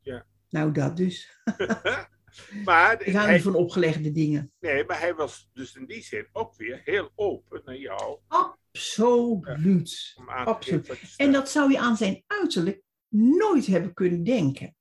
Ja. 0.00 0.26
Nou, 0.48 0.72
dat 0.72 0.96
dus. 0.96 1.40
maar 2.64 3.02
ik 3.02 3.14
hou 3.14 3.32
niet 3.32 3.42
van 3.42 3.54
opgelegde 3.54 4.12
dingen. 4.12 4.52
Nee, 4.60 4.84
maar 4.84 5.00
hij 5.00 5.14
was 5.14 5.50
dus 5.52 5.74
in 5.74 5.86
die 5.86 6.02
zin 6.02 6.26
ook 6.32 6.56
weer 6.56 6.80
heel 6.84 7.10
open 7.14 7.62
naar 7.64 7.78
jou. 7.78 8.18
Absoluut. 8.28 10.14
Ja, 10.26 10.44
Absoluut. 10.44 11.14
En 11.16 11.32
dat 11.32 11.50
zou 11.50 11.70
je 11.72 11.78
aan 11.78 11.96
zijn 11.96 12.22
uiterlijk 12.26 12.82
nooit 13.08 13.66
hebben 13.66 13.94
kunnen 13.94 14.24
denken. 14.24 14.76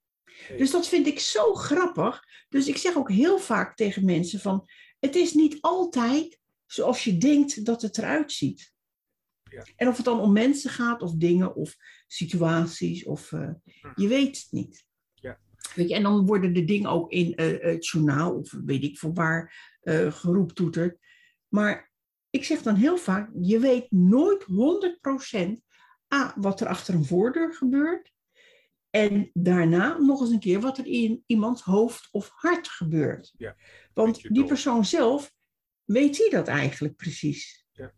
Dus 0.57 0.71
dat 0.71 0.87
vind 0.87 1.07
ik 1.07 1.19
zo 1.19 1.53
grappig. 1.53 2.23
Dus 2.49 2.67
ik 2.67 2.77
zeg 2.77 2.95
ook 2.95 3.11
heel 3.11 3.39
vaak 3.39 3.75
tegen 3.75 4.05
mensen 4.05 4.39
van, 4.39 4.69
het 4.99 5.15
is 5.15 5.33
niet 5.33 5.57
altijd 5.61 6.39
zoals 6.65 7.03
je 7.03 7.17
denkt 7.17 7.65
dat 7.65 7.81
het 7.81 7.97
eruit 7.97 8.31
ziet. 8.31 8.73
Ja. 9.43 9.65
En 9.75 9.87
of 9.87 9.95
het 9.95 10.05
dan 10.05 10.19
om 10.19 10.33
mensen 10.33 10.69
gaat, 10.69 11.01
of 11.01 11.13
dingen, 11.13 11.55
of 11.55 11.75
situaties, 12.07 13.05
of 13.05 13.31
uh, 13.31 13.49
je 13.95 14.07
weet 14.07 14.37
het 14.37 14.47
niet. 14.51 14.85
Ja. 15.13 15.39
Weet 15.75 15.89
je, 15.89 15.95
en 15.95 16.03
dan 16.03 16.25
worden 16.25 16.53
de 16.53 16.63
dingen 16.63 16.89
ook 16.89 17.11
in 17.11 17.33
uh, 17.35 17.61
het 17.61 17.87
journaal, 17.87 18.35
of 18.35 18.51
weet 18.65 18.83
ik 18.83 18.97
voor 18.97 19.13
waar, 19.13 19.75
uh, 19.83 20.11
geroeptoeterd. 20.11 20.97
Maar 21.47 21.91
ik 22.29 22.43
zeg 22.43 22.61
dan 22.61 22.75
heel 22.75 22.97
vaak, 22.97 23.29
je 23.41 23.59
weet 23.59 23.91
nooit 23.91 24.45
100% 24.45 25.65
A, 26.13 26.33
wat 26.35 26.61
er 26.61 26.67
achter 26.67 26.93
een 26.93 27.05
voordeur 27.05 27.53
gebeurt. 27.53 28.11
En 28.97 29.29
daarna 29.33 29.97
nog 29.97 30.21
eens 30.21 30.29
een 30.29 30.39
keer 30.39 30.59
wat 30.59 30.77
er 30.77 30.85
in 30.85 31.23
iemands 31.25 31.61
hoofd 31.61 32.07
of 32.11 32.29
hart 32.33 32.67
gebeurt. 32.67 33.33
Ja, 33.37 33.55
Want 33.93 34.21
die 34.21 34.45
persoon 34.45 34.85
zelf, 34.85 35.33
weet 35.83 36.17
hij 36.17 36.29
dat 36.29 36.47
eigenlijk 36.47 36.95
precies? 36.95 37.65
Ja. 37.71 37.93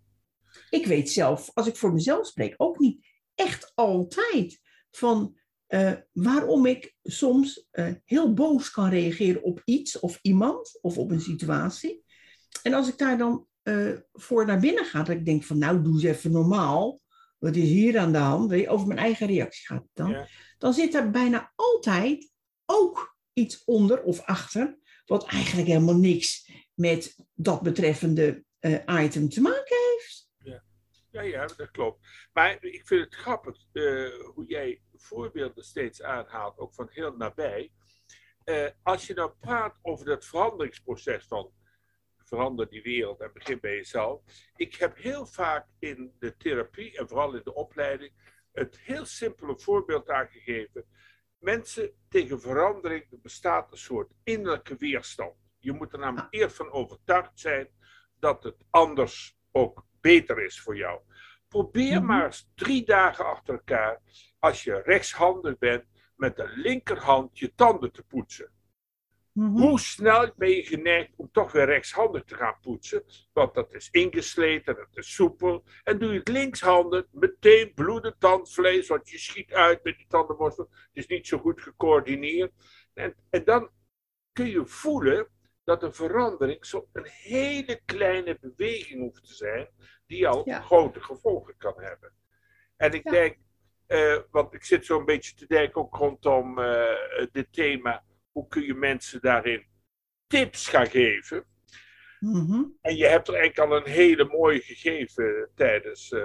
Ik 0.70 0.86
weet 0.86 1.10
zelf, 1.10 1.52
als 1.54 1.68
ik 1.68 1.76
voor 1.76 1.94
mezelf 1.94 2.28
spreek, 2.28 2.54
ook 2.58 2.80
niet 2.80 3.06
echt 3.36 3.72
altijd 3.76 4.62
van 4.92 5.38
uh, 5.68 5.94
waarom 6.12 6.66
ik 6.66 6.96
soms 7.04 7.68
uh, 7.72 7.94
heel 8.06 8.34
boos 8.34 8.72
kan 8.72 8.90
reageren 8.90 9.44
op 9.44 9.62
iets 9.66 10.00
of 10.00 10.20
iemand 10.22 10.80
of 10.82 10.98
op 10.98 11.12
een 11.12 11.22
situatie. 11.22 12.04
En 12.64 12.74
als 12.74 12.88
ik 12.88 12.98
daar 12.98 13.18
dan 13.18 13.48
uh, 13.64 13.98
voor 14.14 14.46
naar 14.46 14.60
binnen 14.60 14.86
ga, 14.86 15.04
dat 15.04 15.16
ik 15.16 15.26
denk 15.26 15.44
van 15.44 15.58
nou, 15.58 15.82
doe 15.82 15.94
eens 15.94 16.04
even 16.04 16.32
normaal. 16.32 17.00
Wat 17.38 17.56
is 17.56 17.70
hier 17.70 17.98
aan 17.98 18.12
de 18.12 18.18
hand? 18.18 18.68
Over 18.68 18.88
mijn 18.88 19.00
eigen 19.00 19.28
reactie 19.28 19.66
gaat 19.66 19.82
het 19.82 19.92
dan. 19.94 20.10
Ja. 20.10 20.28
Dan 20.60 20.74
zit 20.74 20.96
er 20.96 21.12
bijna 21.12 21.54
altijd 21.56 22.32
ook 22.66 23.18
iets 23.34 23.64
onder 23.64 24.04
of 24.04 24.22
achter, 24.22 24.78
wat 25.06 25.28
eigenlijk 25.28 25.68
helemaal 25.68 25.98
niks 25.98 26.52
met 26.74 27.16
dat 27.34 27.62
betreffende 27.62 28.44
uh, 28.60 29.04
item 29.04 29.30
te 29.30 29.42
maken 29.42 29.78
heeft. 29.92 30.30
Ja. 31.12 31.22
ja, 31.22 31.46
dat 31.46 31.72
klopt. 31.72 32.08
Maar 32.34 32.64
ik 32.64 32.88
vind 32.88 33.06
het 33.06 33.16
grappig 33.16 33.66
uh, 33.74 34.10
hoe 34.34 34.46
jij 34.46 34.82
voorbeelden 34.96 35.64
steeds 35.64 36.02
aanhaalt, 36.02 36.58
ook 36.58 36.74
van 36.74 36.88
heel 36.90 37.16
nabij. 37.16 37.72
Uh, 38.46 38.68
als 38.84 39.08
je 39.08 39.14
nou 39.14 39.32
praat 39.40 39.80
over 39.82 40.06
dat 40.06 40.26
veranderingsproces 40.26 41.26
van 41.28 41.52
verander 42.30 42.70
die 42.70 42.82
wereld 42.82 43.22
en 43.22 43.34
begin 43.34 43.60
bij 43.60 43.76
jezelf. 43.76 44.22
Ik 44.56 44.76
heb 44.76 44.98
heel 44.98 45.26
vaak 45.26 45.68
in 45.80 46.14
de 46.20 46.38
therapie 46.38 46.98
en 46.98 47.08
vooral 47.08 47.36
in 47.36 47.42
de 47.44 47.54
opleiding 47.54 48.14
het 48.60 48.80
heel 48.80 49.06
simpele 49.06 49.60
voorbeeld 49.60 50.10
aangegeven. 50.10 50.86
Mensen 51.38 51.92
tegen 52.10 52.42
verandering, 52.42 53.12
er 53.12 53.20
bestaat 53.22 53.72
een 53.72 53.78
soort 53.78 54.12
innerlijke 54.24 54.76
weerstand. 54.76 55.36
Je 55.58 55.72
moet 55.72 55.94
er 55.94 56.00
namelijk 56.00 56.28
eerst 56.34 56.56
van 56.56 56.72
overtuigd 56.72 57.40
zijn 57.40 57.70
dat 58.20 58.44
het 58.44 58.64
anders 58.70 59.38
ook 59.52 59.86
beter 60.02 60.44
is 60.44 60.62
voor 60.62 60.78
jou. 60.78 61.02
Probeer 61.48 61.98
Mhm. 61.98 62.06
maar 62.06 62.26
eens 62.26 62.52
drie 62.56 62.86
dagen 62.86 63.26
achter 63.26 63.54
elkaar, 63.54 64.02
als 64.40 64.64
je 64.64 64.82
rechtshandig 64.82 65.58
bent, 65.58 65.86
met 66.16 66.36
de 66.36 66.48
linkerhand 66.56 67.40
je 67.40 67.56
tanden 67.56 67.92
te 67.92 68.04
poetsen. 68.04 68.52
Mhm. 69.40 69.58
Hoe 69.62 69.80
snel 69.80 70.32
ben 70.36 70.50
je 70.50 70.64
geneigd 70.64 71.10
om 71.16 71.30
toch 71.32 71.52
weer 71.52 71.66
rechtshandig 71.66 72.24
te 72.24 72.36
gaan 72.36 72.58
poetsen? 72.62 73.04
Want 73.34 73.54
dat 73.54 73.74
is 73.74 73.90
ingesleten, 73.92 74.76
dat 74.76 74.88
is 74.98 75.14
soepel. 75.14 75.64
En 75.84 76.00
doe 76.00 76.12
je 76.12 76.20
het 76.20 76.28
linkshandig, 76.28 77.06
meteen 77.12 77.74
bloedend 77.74 78.20
tandvlees, 78.20 78.88
want 78.88 79.10
je 79.10 79.18
schiet 79.18 79.54
uit 79.54 79.84
met 79.84 79.98
die 79.98 80.06
tandenborstel. 80.08 80.68
Het 80.72 80.90
is 80.94 81.08
niet 81.08 81.28
zo 81.28 81.38
goed 81.38 81.62
gecoördineerd. 81.62 82.52
En, 82.94 83.16
en 83.30 83.44
dan 83.44 83.70
kun 84.34 84.48
je 84.50 84.66
voelen 84.66 85.28
dat 85.64 85.84
een 85.84 85.94
verandering 85.94 86.66
zo 86.66 86.88
een 86.94 87.08
hele 87.08 87.82
kleine 87.86 88.38
beweging 88.42 89.00
hoeft 89.02 89.26
te 89.28 89.34
zijn, 89.34 89.68
die 90.08 90.28
al 90.28 90.42
Ja. 90.46 90.62
grote 90.62 91.02
gevolgen 91.02 91.58
kan 91.58 91.74
hebben. 91.78 92.14
En 92.78 92.94
ik 92.94 93.04
Ja. 93.04 93.12
denk, 93.12 93.38
eh, 93.88 94.18
want 94.32 94.54
ik 94.54 94.64
zit 94.64 94.86
zo'n 94.86 95.06
beetje 95.06 95.36
te 95.36 95.48
denken 95.48 95.82
ook 95.82 95.96
rondom 95.96 96.60
eh, 96.60 97.26
dit 97.32 97.54
thema, 97.54 98.04
hoe 98.32 98.48
kun 98.48 98.62
je 98.64 98.74
mensen 98.74 99.22
daarin 99.22 99.66
tips 100.28 100.68
gaan 100.68 100.88
geven? 100.88 101.46
Mhm. 102.20 102.64
En 102.82 102.96
je 102.96 103.06
hebt 103.06 103.28
er 103.28 103.34
eigenlijk 103.36 103.72
al 103.72 103.78
een 103.78 103.92
hele 103.92 104.24
mooie 104.26 104.60
gegeven 104.62 105.50
tijdens 105.56 106.12
eh, 106.12 106.22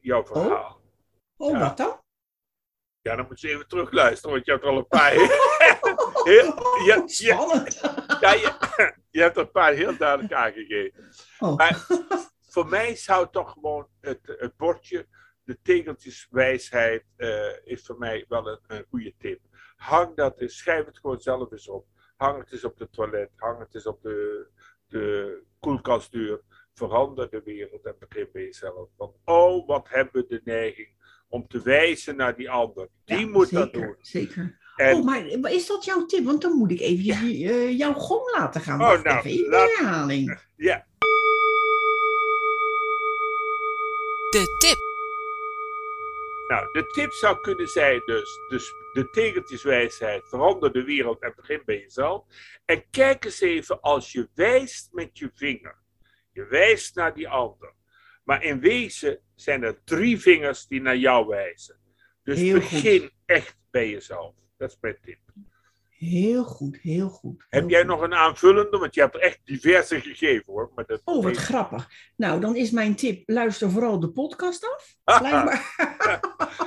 jouw 0.00 0.24
verhaal. 0.26 0.80
Oh, 1.36 1.52
Ja. 1.52 1.58
wat 1.58 1.76
dan? 1.76 2.02
Ja, 3.00 3.16
dan 3.16 3.26
moet 3.26 3.40
je 3.40 3.48
even 3.48 3.68
terugluisteren, 3.68 4.30
want 4.34 4.44
je 4.46 4.52
hebt 4.52 4.64
er 4.64 4.70
al 4.70 4.76
een 4.78 4.86
paar. 4.88 5.12
heel, 6.32 6.54
ja, 6.86 6.94
ja, 7.06 7.06
Spannend. 7.06 7.80
ja, 8.20 8.32
je, 8.32 8.52
je 9.10 9.20
hebt 9.20 9.36
er 9.36 9.42
een 9.42 9.50
paar 9.50 9.72
heel 9.72 9.96
duidelijk 9.96 10.32
aangegeven. 10.32 11.08
Oh. 11.38 11.56
Maar 11.56 11.86
voor 12.48 12.66
mij 12.68 12.94
zou 12.96 13.28
toch 13.30 13.52
gewoon 13.52 13.88
het, 14.00 14.20
het 14.38 14.56
bordje, 14.56 15.06
de 15.44 15.58
tegeltjes 15.62 16.26
wijsheid, 16.30 17.04
eh, 17.16 17.64
is 17.64 17.86
voor 17.86 17.98
mij 17.98 18.24
wel 18.28 18.46
een, 18.48 18.60
een 18.66 18.84
goede 18.88 19.14
tip. 19.18 19.40
Hang 19.84 20.16
dat 20.16 20.40
eens, 20.40 20.56
schrijf 20.58 20.84
het 20.86 20.98
gewoon 20.98 21.20
zelf 21.20 21.52
eens 21.52 21.68
op. 21.68 21.86
Hang 22.16 22.38
het 22.38 22.52
eens 22.52 22.64
op 22.64 22.78
de 22.78 22.88
toilet, 22.90 23.30
hang 23.36 23.58
het 23.58 23.74
eens 23.74 23.86
op 23.86 24.02
de, 24.02 24.46
de 24.88 25.38
koelkastdeur. 25.60 26.40
Verander 26.74 27.30
de 27.30 27.40
wereld 27.44 27.84
en 27.86 27.94
begin 27.98 28.28
bij 28.32 28.42
jezelf. 28.42 28.88
Want 28.96 29.16
oh, 29.24 29.66
wat 29.66 29.88
hebben 29.90 30.22
we 30.22 30.28
de 30.28 30.40
neiging 30.44 30.88
om 31.28 31.46
te 31.48 31.62
wijzen 31.62 32.16
naar 32.16 32.36
die 32.36 32.50
ander. 32.50 32.88
Die 33.04 33.18
Ja, 33.18 33.26
moet 33.26 33.48
zeker, 33.48 33.64
dat 33.64 33.72
doen. 33.72 33.96
Zeker. 34.00 34.58
En, 34.76 34.94
Oh, 34.96 35.04
maar 35.04 35.26
is 35.52 35.66
dat 35.66 35.84
jouw 35.84 36.06
tip? 36.06 36.24
Want 36.24 36.42
dan 36.42 36.52
moet 36.52 36.70
ik 36.70 36.80
even 36.80 37.14
eh, 37.14 37.78
jouw 37.78 37.92
gong 37.92 38.30
laten 38.36 38.60
gaan. 38.60 38.80
Oh, 38.80 38.86
Wacht 38.86 39.04
nou, 39.04 39.18
even, 39.18 39.30
in 39.44 39.50
laat- 39.50 39.68
de 39.68 39.76
herhaling. 39.78 40.40
ja, 40.56 40.86
De 44.30 44.56
tip. 44.58 44.93
Nou, 46.54 46.72
de 46.72 46.86
tip 46.86 47.12
zou 47.12 47.40
kunnen 47.40 47.68
zijn 47.68 48.02
dus, 48.04 48.38
dus 48.48 48.72
de 48.92 49.10
tegeltjeswijsheid, 49.10 50.28
verander 50.28 50.72
de 50.72 50.84
wereld 50.84 51.22
en 51.22 51.32
begin 51.36 51.62
bij 51.64 51.78
jezelf. 51.78 52.24
En 52.64 52.84
kijk 52.90 53.24
eens 53.24 53.40
even 53.40 53.80
als 53.80 54.12
je 54.12 54.28
wijst 54.34 54.92
met 54.92 55.18
je 55.18 55.30
vinger. 55.34 55.82
Je 56.32 56.46
wijst 56.46 56.94
naar 56.96 57.14
die 57.14 57.28
ander. 57.28 57.74
Maar 58.24 58.42
in 58.42 58.60
wezen 58.60 59.20
zijn 59.34 59.62
er 59.62 59.84
drie 59.84 60.20
vingers 60.20 60.66
die 60.66 60.80
naar 60.80 60.96
jou 60.96 61.26
wijzen. 61.26 61.76
Dus 62.22 62.38
Heel 62.38 62.60
goed. 62.60 62.70
begin 62.70 63.10
echt 63.26 63.58
bij 63.70 63.90
jezelf. 63.90 64.34
Dat 64.56 64.70
is 64.70 64.76
mijn 64.80 64.98
tip. 65.00 65.20
Heel 65.96 66.44
goed, 66.44 66.76
heel 66.76 67.08
goed. 67.08 67.46
Heb 67.48 67.68
jij 67.68 67.80
goed. 67.80 67.88
nog 67.88 68.00
een 68.00 68.14
aanvullende? 68.14 68.78
Want 68.78 68.94
je 68.94 69.00
hebt 69.00 69.14
er 69.14 69.20
echt 69.20 69.40
diverse 69.44 70.00
gegeven 70.00 70.52
hoor. 70.52 70.72
Maar 70.74 70.86
dat 70.86 71.00
Oh, 71.04 71.22
wat 71.22 71.36
grappig. 71.36 71.90
Nou, 72.16 72.40
dan 72.40 72.56
is 72.56 72.70
mijn 72.70 72.94
tip, 72.94 73.22
luister 73.28 73.70
vooral 73.70 74.00
de 74.00 74.10
podcast 74.10 74.64
af. 74.74 74.96
Blijkbaar. 75.20 75.74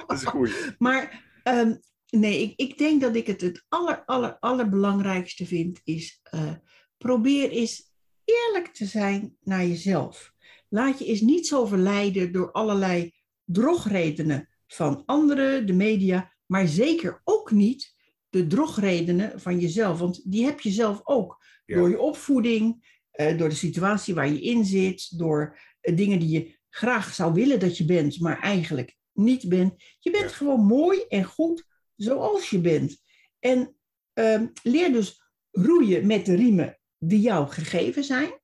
dat 0.08 0.18
is 0.18 0.24
goeie. 0.24 0.54
Maar 0.78 1.24
ehm, 1.44 1.76
nee, 2.10 2.42
ik, 2.42 2.54
ik 2.56 2.78
denk 2.78 3.02
dat 3.02 3.16
ik 3.16 3.28
het 3.28 3.42
het 3.42 3.66
aller, 3.70 4.04
aller, 4.06 4.38
allerbelangrijkste 4.40 5.46
vind, 5.46 5.82
is 5.84 6.20
eh, 6.24 6.54
probeer 6.98 7.50
eens 7.50 7.92
eerlijk 8.24 8.68
te 8.74 8.86
zijn 8.86 9.38
naar 9.44 9.66
jezelf. 9.66 10.34
Laat 10.70 11.00
je 11.00 11.06
eens 11.06 11.22
niet 11.22 11.48
zo 11.48 11.66
verleiden 11.66 12.32
door 12.32 12.52
allerlei 12.52 13.14
drogredenen 13.44 14.50
van 14.68 15.04
anderen, 15.06 15.66
de 15.66 15.74
media, 15.74 16.34
maar 16.46 16.68
zeker 16.68 17.22
ook 17.24 17.52
niet 17.52 17.96
de 18.30 18.48
drogredenen 18.48 19.42
van 19.42 19.60
jezelf. 19.60 20.00
Want 20.00 20.32
die 20.32 20.46
heb 20.46 20.60
je 20.60 20.72
zelf 20.72 21.02
ook. 21.04 21.46
Ja. 21.66 21.76
Door 21.76 21.90
je 21.90 22.00
opvoeding, 22.00 22.96
eh, 23.12 23.38
door 23.38 23.50
de 23.50 23.56
situatie 23.56 24.14
waar 24.14 24.30
je 24.30 24.42
in 24.42 24.66
zit, 24.66 25.18
door 25.18 25.60
eh, 25.82 25.96
dingen 25.98 26.20
die 26.20 26.30
je 26.30 26.58
graag 26.70 27.14
zou 27.14 27.34
willen 27.34 27.60
dat 27.60 27.78
je 27.78 27.86
bent, 27.86 28.20
maar 28.20 28.40
eigenlijk 28.40 28.96
niet 29.14 29.50
bent. 29.50 29.74
Je 30.00 30.12
bent 30.12 30.30
Ja. 30.30 30.36
gewoon 30.36 30.66
mooi 30.66 31.02
en 31.08 31.24
goed 31.24 31.64
zoals 31.96 32.50
je 32.50 32.60
bent. 32.60 33.02
En 33.40 33.76
ehm, 34.14 34.48
leer 34.64 34.92
dus 34.92 35.22
roeien 35.52 36.08
met 36.08 36.26
de 36.26 36.36
riemen 36.36 36.80
die 36.98 37.20
jou 37.20 37.48
gegeven 37.50 38.04
zijn. 38.04 38.40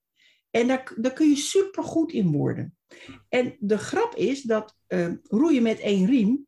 En 0.50 0.68
daar, 0.68 0.94
daar 0.98 1.14
kun 1.14 1.30
je 1.30 1.36
supergoed 1.36 2.12
in 2.12 2.32
worden. 2.32 2.78
En 3.30 3.56
de 3.60 3.78
grap 3.78 4.16
is 4.16 4.42
dat 4.42 4.76
ehm, 4.88 5.16
roeien 5.24 5.64
met 5.64 5.80
één 5.80 6.06
riem, 6.06 6.48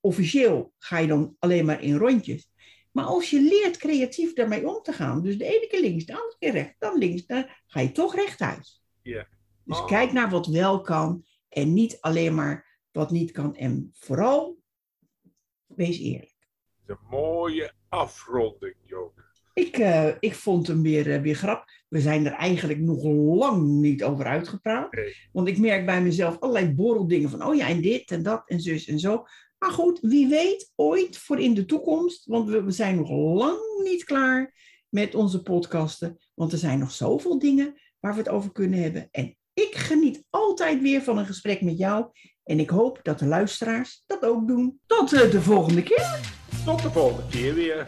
officieel 0.00 0.72
ga 0.78 0.98
je 0.98 1.06
dan 1.06 1.36
alleen 1.38 1.64
maar 1.64 1.82
in 1.82 1.96
rondjes. 1.96 2.48
Maar 2.94 3.04
als 3.04 3.30
je 3.30 3.40
leert 3.40 3.76
creatief 3.76 4.32
daarmee 4.32 4.68
om 4.68 4.82
te 4.82 4.92
gaan, 4.92 5.22
dus 5.22 5.38
de 5.38 5.44
ene 5.44 5.66
keer 5.66 5.80
links, 5.80 6.04
de 6.04 6.12
andere 6.12 6.36
keer 6.38 6.52
rechts, 6.52 6.78
dan 6.78 6.98
links, 6.98 7.26
dan 7.26 7.46
ga 7.66 7.80
je 7.80 7.92
toch 7.92 8.14
rechtuit. 8.14 8.80
Ja. 9.02 9.26
Dus 9.64 9.78
Oh. 9.78 9.86
kijk 9.86 10.12
naar 10.12 10.30
wat 10.30 10.46
wel 10.46 10.80
kan 10.80 11.24
en 11.48 11.72
niet 11.72 11.98
alleen 12.00 12.34
maar 12.34 12.78
wat 12.92 13.10
niet 13.10 13.30
kan. 13.30 13.56
En 13.56 13.90
vooral, 13.92 14.58
wees 15.66 15.98
eerlijk. 15.98 16.34
Een 16.86 16.96
mooie 17.10 17.72
afronding, 17.88 18.74
Joke. 18.82 19.22
Ik, 19.54 19.78
eh, 19.78 20.08
ik 20.20 20.34
vond 20.34 20.66
hem 20.66 20.82
weer, 20.82 21.12
eh, 21.14 21.20
weer 21.20 21.34
grap. 21.34 21.64
We 21.88 22.00
zijn 22.00 22.26
er 22.26 22.32
eigenlijk 22.32 22.78
nog 22.78 23.02
lang 23.38 23.62
niet 23.66 24.04
over 24.04 24.24
uitgepraat. 24.24 24.92
Nee. 24.92 25.14
Want 25.32 25.48
ik 25.48 25.58
merk 25.58 25.86
bij 25.86 26.02
mezelf 26.02 26.40
allerlei 26.40 26.74
borreldingen 26.74 27.30
van, 27.30 27.44
oh 27.44 27.54
ja, 27.54 27.68
en 27.68 27.80
dit 27.80 28.10
en 28.10 28.22
dat 28.22 28.42
en 28.48 28.60
zus 28.60 28.86
en 28.86 28.98
zo. 28.98 29.24
Maar 29.64 29.72
goed, 29.72 29.98
wie 30.02 30.28
weet 30.28 30.72
ooit 30.74 31.18
voor 31.18 31.40
in 31.40 31.54
de 31.54 31.64
toekomst. 31.64 32.26
Want 32.26 32.48
we, 32.48 32.70
zijn 32.70 32.96
nog 32.96 33.10
lang 33.10 33.58
niet 33.82 34.04
klaar 34.04 34.54
met 34.88 35.14
onze 35.14 35.42
podcasten. 35.42 36.18
Want 36.34 36.52
er 36.52 36.58
zijn 36.58 36.78
nog 36.78 36.90
zoveel 36.90 37.38
dingen 37.38 37.80
waar 38.00 38.12
we 38.12 38.18
het 38.18 38.28
over 38.28 38.52
kunnen 38.52 38.82
hebben. 38.82 39.08
En 39.10 39.36
ik 39.54 39.74
geniet 39.74 40.24
altijd 40.30 40.80
weer 40.80 41.02
van 41.02 41.18
een 41.18 41.26
gesprek 41.26 41.60
met 41.60 41.78
jou. 41.78 42.06
En 42.42 42.60
ik 42.60 42.70
hoop 42.70 43.00
dat 43.02 43.18
de 43.18 43.26
luisteraars 43.26 44.02
dat 44.06 44.24
ook 44.24 44.48
doen. 44.48 44.80
Tot 44.86 45.12
eh, 45.12 45.30
de 45.30 45.42
volgende 45.42 45.82
keer. 45.82 46.20
Tot 46.64 46.82
de 46.82 46.90
volgende 46.90 47.30
keer 47.30 47.54
weer. 47.54 47.84